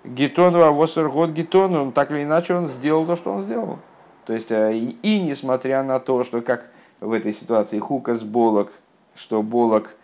Гетонова, 0.05 0.71
Восер 0.71 1.09
год 1.09 1.31
Гетон, 1.31 1.75
он 1.75 1.91
так 1.91 2.11
или 2.11 2.23
иначе 2.23 2.55
он 2.55 2.67
сделал 2.67 3.05
то, 3.05 3.15
что 3.15 3.31
он 3.31 3.43
сделал. 3.43 3.79
То 4.25 4.33
есть, 4.33 4.51
и, 4.51 4.97
и 5.01 5.21
несмотря 5.21 5.83
на 5.83 5.99
то, 5.99 6.23
что 6.23 6.41
как 6.41 6.69
в 6.99 7.11
этой 7.11 7.33
ситуации 7.33 7.79
Хукас 7.79 8.23
Болок, 8.23 8.71
что 9.15 9.41
Болок 9.43 9.95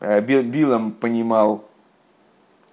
Э, 0.00 0.20
Билом 0.20 0.92
понимал, 0.92 1.64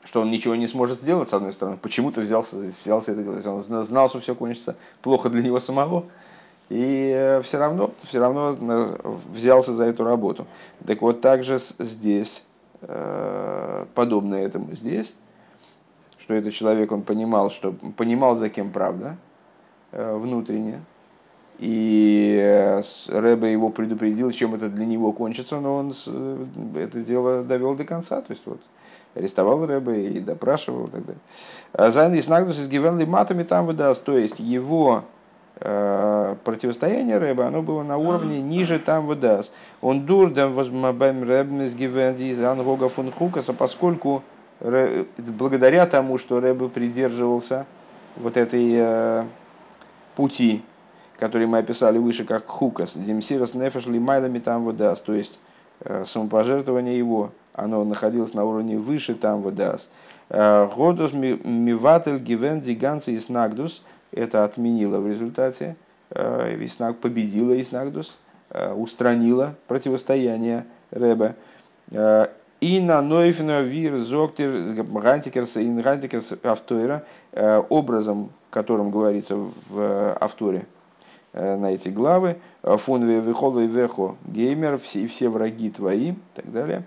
что 0.04 0.22
он 0.22 0.30
ничего 0.30 0.56
не 0.56 0.68
сможет 0.68 1.00
сделать, 1.02 1.30
с 1.30 1.34
одной 1.34 1.54
стороны, 1.54 1.78
почему-то 1.78 2.22
взялся, 2.22 2.58
взялся 2.84 3.12
это 3.12 3.24
делать. 3.24 3.46
Он 3.46 3.84
знал, 3.84 4.10
что 4.10 4.20
все 4.20 4.36
кончится 4.36 4.76
плохо 5.02 5.30
для 5.30 5.42
него 5.42 5.60
самого, 5.60 6.06
и 6.70 7.12
э, 7.16 7.42
все 7.42 7.58
равно, 7.58 7.92
все 8.04 8.20
равно 8.20 8.56
э, 8.60 9.18
взялся 9.34 9.74
за 9.74 9.86
эту 9.86 10.04
работу. 10.04 10.46
Так 10.86 11.02
вот, 11.02 11.22
также 11.22 11.60
здесь, 11.80 12.44
подобно 13.96 14.36
этому 14.36 14.76
здесь, 14.76 15.16
что 16.20 16.36
этот 16.36 16.54
человек, 16.54 16.92
он 16.92 17.02
понимал, 17.02 17.50
что 17.50 17.72
понимал, 17.98 18.36
за 18.36 18.50
кем 18.50 18.70
правда 18.70 19.18
внутренне, 19.96 20.82
и 21.58 22.38
э, 22.42 22.82
Рэбе 23.08 23.52
его 23.52 23.70
предупредил, 23.70 24.32
чем 24.32 24.56
это 24.56 24.68
для 24.68 24.86
него 24.86 25.14
кончится, 25.14 25.60
но 25.60 25.76
он 25.76 25.94
э, 26.06 26.46
это 26.76 27.00
дело 27.00 27.44
довел 27.44 27.76
до 27.76 27.86
конца. 27.86 28.22
То 28.22 28.32
есть 28.32 28.44
вот 28.46 28.60
арестовал 29.14 29.66
Рэбе 29.66 30.10
и 30.10 30.20
допрашивал 30.20 30.88
и 30.88 30.92
так 30.92 31.06
далее. 31.06 31.22
А 31.72 31.92
Зайн 31.92 32.14
и 32.14 32.22
Снагдус 32.22 32.60
из 32.60 32.68
Гивенли 32.68 33.06
матами 33.06 33.44
там 33.44 33.68
выдаст. 33.68 34.04
То 34.04 34.18
есть 34.18 34.40
его 34.40 35.04
э, 35.62 36.36
противостояние 36.44 37.20
Рэбе, 37.20 37.44
оно 37.44 37.62
было 37.62 37.84
на 37.84 37.96
уровне 37.98 38.42
ниже 38.42 38.78
там 38.78 39.08
выдаст. 39.08 39.54
Он 39.80 40.06
дур 40.06 40.32
дам 40.32 40.54
возмабэм 40.56 41.24
Рэбе 41.24 41.68
из 41.68 41.74
Гивенли 41.74 42.26
из 42.26 42.40
Ангога 42.42 42.90
фун 42.90 43.14
Хукаса, 43.14 43.54
поскольку 43.54 44.24
благодаря 44.60 45.86
тому, 45.86 46.18
что 46.18 46.42
Рэбе 46.42 46.68
придерживался 46.68 47.66
вот 48.18 48.36
этой 48.36 49.26
пути 50.16 50.64
который 51.18 51.48
мы 51.48 51.60
описали 51.60 51.98
выше 51.98 52.26
как 52.26 52.48
хукас, 52.48 52.94
демсирос 52.96 53.54
нефеш 53.54 53.86
лимайлами 53.86 54.40
там 54.40 54.64
водас, 54.64 55.00
то 55.00 55.14
есть 55.14 55.40
э, 55.82 56.04
самопожертвование 56.06 56.98
его, 56.98 57.32
оно 57.54 57.84
находилось 57.84 58.34
на 58.34 58.44
уровне 58.44 58.78
выше 58.78 59.16
там 59.16 59.42
водас. 59.42 59.90
Э, 60.30 60.68
Годус 60.76 61.14
миватель 61.14 62.20
гивен 62.20 62.62
диганцы 62.62 63.14
и 63.14 63.20
снагдус, 63.20 63.84
это 64.12 64.44
отменило 64.44 65.00
в 65.00 65.08
результате, 65.08 65.76
э, 66.10 66.58
Иснаг 66.64 66.98
победила 66.98 67.60
Иснагдус, 67.60 68.18
устранила 68.76 69.56
противостояние 69.68 70.66
Рэбе. 70.92 71.36
И 72.62 72.80
на 72.80 73.02
Нойфена 73.02 73.64
Вир 73.64 73.98
Зоктер 73.98 74.50
Гантикерс 74.84 75.58
и 75.58 75.68
Гантикерс 75.70 76.34
Автойра 76.44 77.04
образом, 77.68 78.32
которым 78.56 78.90
говорится 78.90 79.36
в 79.36 80.18
Авторе, 80.20 80.66
Э, 81.38 81.58
на 81.58 81.72
эти 81.72 81.90
главы. 81.90 82.38
Фун 82.64 83.04
вехолу 83.04 83.60
и 83.60 83.68
вехо 83.68 84.16
геймер, 84.26 84.80
все, 84.80 85.06
все 85.08 85.28
враги 85.28 85.70
твои, 85.70 86.12
и 86.12 86.16
так 86.34 86.50
далее. 86.50 86.84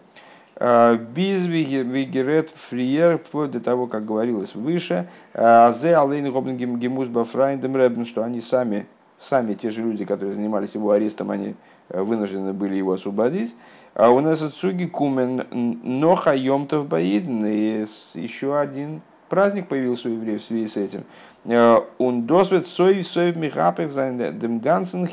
Э, 0.56 0.96
Без 0.96 1.44
вигерет 1.44 2.48
фриер, 2.48 3.18
вплоть 3.18 3.50
до 3.50 3.60
того, 3.60 3.86
как 3.86 4.06
говорилось 4.06 4.54
выше, 4.54 5.06
э, 5.34 5.72
зе 5.78 5.96
алейн 5.96 6.32
гобн 6.32 6.56
гемус 6.56 7.08
бафрайндем 7.08 7.76
ребн, 7.76 8.06
что 8.06 8.24
они 8.24 8.40
сами, 8.40 8.86
сами 9.18 9.52
те 9.52 9.68
же 9.68 9.82
люди, 9.82 10.06
которые 10.06 10.34
занимались 10.34 10.74
его 10.74 10.92
арестом, 10.92 11.30
они 11.30 11.54
вынуждены 11.90 12.54
были 12.54 12.76
его 12.76 12.92
освободить. 12.92 13.54
А 13.92 14.08
у 14.08 14.20
нас 14.20 14.40
отсуги 14.40 14.86
кумен 14.86 15.46
ноха 15.52 16.34
йомтов 16.34 16.88
баидн, 16.88 17.44
и 17.44 17.84
еще 18.14 18.58
один 18.58 19.02
праздник 19.28 19.68
появился 19.68 20.08
у 20.08 20.12
евреев 20.12 20.40
в 20.40 20.44
связи 20.46 20.66
с 20.66 20.76
этим. 20.78 21.04
Он 21.48 22.26
досвет 22.26 22.66
сой 22.66 23.02
сой 23.04 23.32
михапех 23.32 23.92
дем 24.38 24.58
гансен 24.58 25.08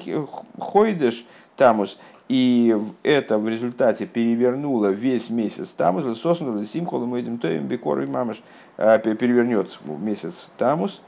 хойдеш 0.60 1.26
тамус. 1.56 1.98
И 2.28 2.76
это 3.04 3.38
в 3.38 3.48
результате 3.48 4.08
перевернуло 4.08 4.88
весь 4.88 5.30
месяц 5.30 5.70
Тамус, 5.70 6.20
сосну 6.20 6.64
симхолу 6.66 7.06
мы 7.06 7.20
этим 7.20 7.38
тоем 7.38 7.68
бекор 7.68 8.00
и 8.00 8.08
мамаш 8.08 8.42
э, 8.78 8.98
перевернет 8.98 9.80
месяц 9.86 10.50
Тамус 10.58 11.02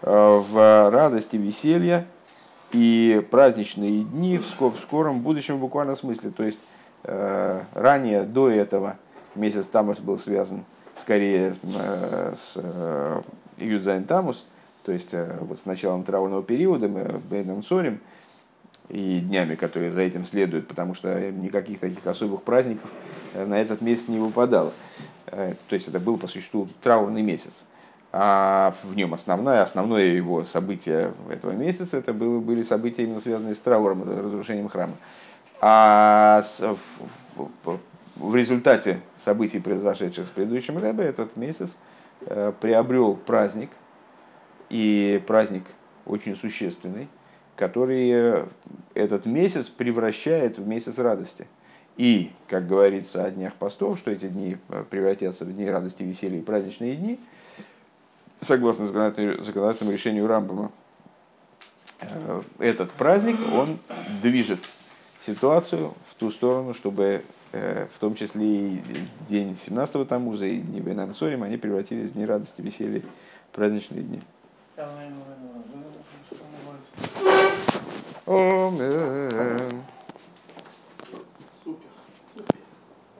э, 0.00 0.10
в 0.10 0.90
радости, 0.90 1.36
веселье 1.36 2.06
и 2.72 3.22
праздничные 3.30 4.04
дни 4.04 4.38
в 4.38 4.76
скором 4.80 5.20
будущем 5.20 5.58
буквально 5.58 5.94
смысле. 5.94 6.30
То 6.30 6.42
есть 6.42 6.60
э, 7.04 7.60
ранее, 7.74 8.22
до 8.22 8.48
этого, 8.48 8.96
месяц 9.34 9.66
Тамус 9.66 9.98
был 9.98 10.18
связан 10.18 10.64
скорее 10.96 11.52
с 12.34 12.56
Юдзайн 13.60 14.04
Тамус, 14.04 14.46
то 14.84 14.92
есть 14.92 15.14
э, 15.14 15.38
вот 15.40 15.60
с 15.60 15.66
началом 15.66 16.04
траурного 16.04 16.42
периода 16.42 16.88
мы 16.88 17.20
Бейном 17.30 17.62
Сорим 17.62 18.00
и 18.88 19.20
днями, 19.20 19.54
которые 19.54 19.90
за 19.90 20.02
этим 20.02 20.24
следуют, 20.24 20.66
потому 20.66 20.94
что 20.94 21.30
никаких 21.30 21.78
таких 21.78 22.06
особых 22.06 22.42
праздников 22.42 22.90
э, 23.34 23.44
на 23.44 23.60
этот 23.60 23.80
месяц 23.80 24.08
не 24.08 24.18
выпадало. 24.18 24.72
Э, 25.26 25.54
то 25.68 25.74
есть 25.74 25.88
это 25.88 26.00
был 26.00 26.16
по 26.16 26.26
существу 26.26 26.68
траурный 26.82 27.22
месяц. 27.22 27.64
А 28.12 28.74
в 28.82 28.96
нем 28.96 29.14
основное, 29.14 29.62
основное 29.62 30.06
его 30.06 30.44
событие 30.44 31.12
этого 31.30 31.52
месяца 31.52 31.96
это 31.96 32.12
было, 32.12 32.40
были 32.40 32.62
события 32.62 33.04
именно 33.04 33.20
связанные 33.20 33.54
с 33.54 33.58
трауром, 33.58 34.02
разрушением 34.02 34.68
храма. 34.68 34.94
А 35.60 36.42
в, 36.42 37.46
в, 37.64 37.78
в 38.16 38.34
результате 38.34 39.00
событий, 39.16 39.60
произошедших 39.60 40.26
с 40.26 40.30
предыдущим 40.30 40.78
Рэбе, 40.78 41.04
этот 41.04 41.36
месяц 41.36 41.70
приобрел 42.60 43.16
праздник, 43.16 43.70
и 44.68 45.22
праздник 45.26 45.64
очень 46.06 46.36
существенный, 46.36 47.08
который 47.56 48.10
э, 48.10 48.46
этот 48.94 49.26
месяц 49.26 49.68
превращает 49.68 50.58
в 50.58 50.66
месяц 50.66 50.98
радости. 50.98 51.46
И, 51.96 52.32
как 52.48 52.66
говорится 52.66 53.24
о 53.24 53.30
днях 53.30 53.54
постов, 53.54 53.98
что 53.98 54.10
эти 54.10 54.26
дни 54.26 54.56
э, 54.68 54.84
превратятся 54.88 55.44
в 55.44 55.52
дни 55.52 55.68
радости, 55.68 56.02
веселья 56.02 56.38
и 56.38 56.42
праздничные 56.42 56.96
дни, 56.96 57.20
согласно 58.40 58.86
законодательному 58.86 59.92
решению 59.92 60.26
Рамбама, 60.26 60.72
этот 62.58 62.92
праздник, 62.92 63.36
он 63.52 63.78
движет 64.22 64.60
ситуацию 65.18 65.92
в 66.08 66.14
ту 66.14 66.30
сторону, 66.30 66.72
чтобы 66.72 67.22
Э, 67.22 67.39
в 67.52 67.98
том 67.98 68.14
числе 68.14 68.44
и 68.44 68.82
день 69.28 69.52
17-го 69.52 70.04
Тамуза, 70.04 70.46
и 70.46 70.58
дни 70.58 70.80
Сорим, 71.14 71.42
они 71.42 71.56
превратились 71.56 72.10
в 72.10 72.12
дни 72.14 72.24
радости, 72.24 72.60
веселья, 72.62 73.02
праздничные 73.52 74.02
дни. 74.02 74.20
Омер. 78.26 79.60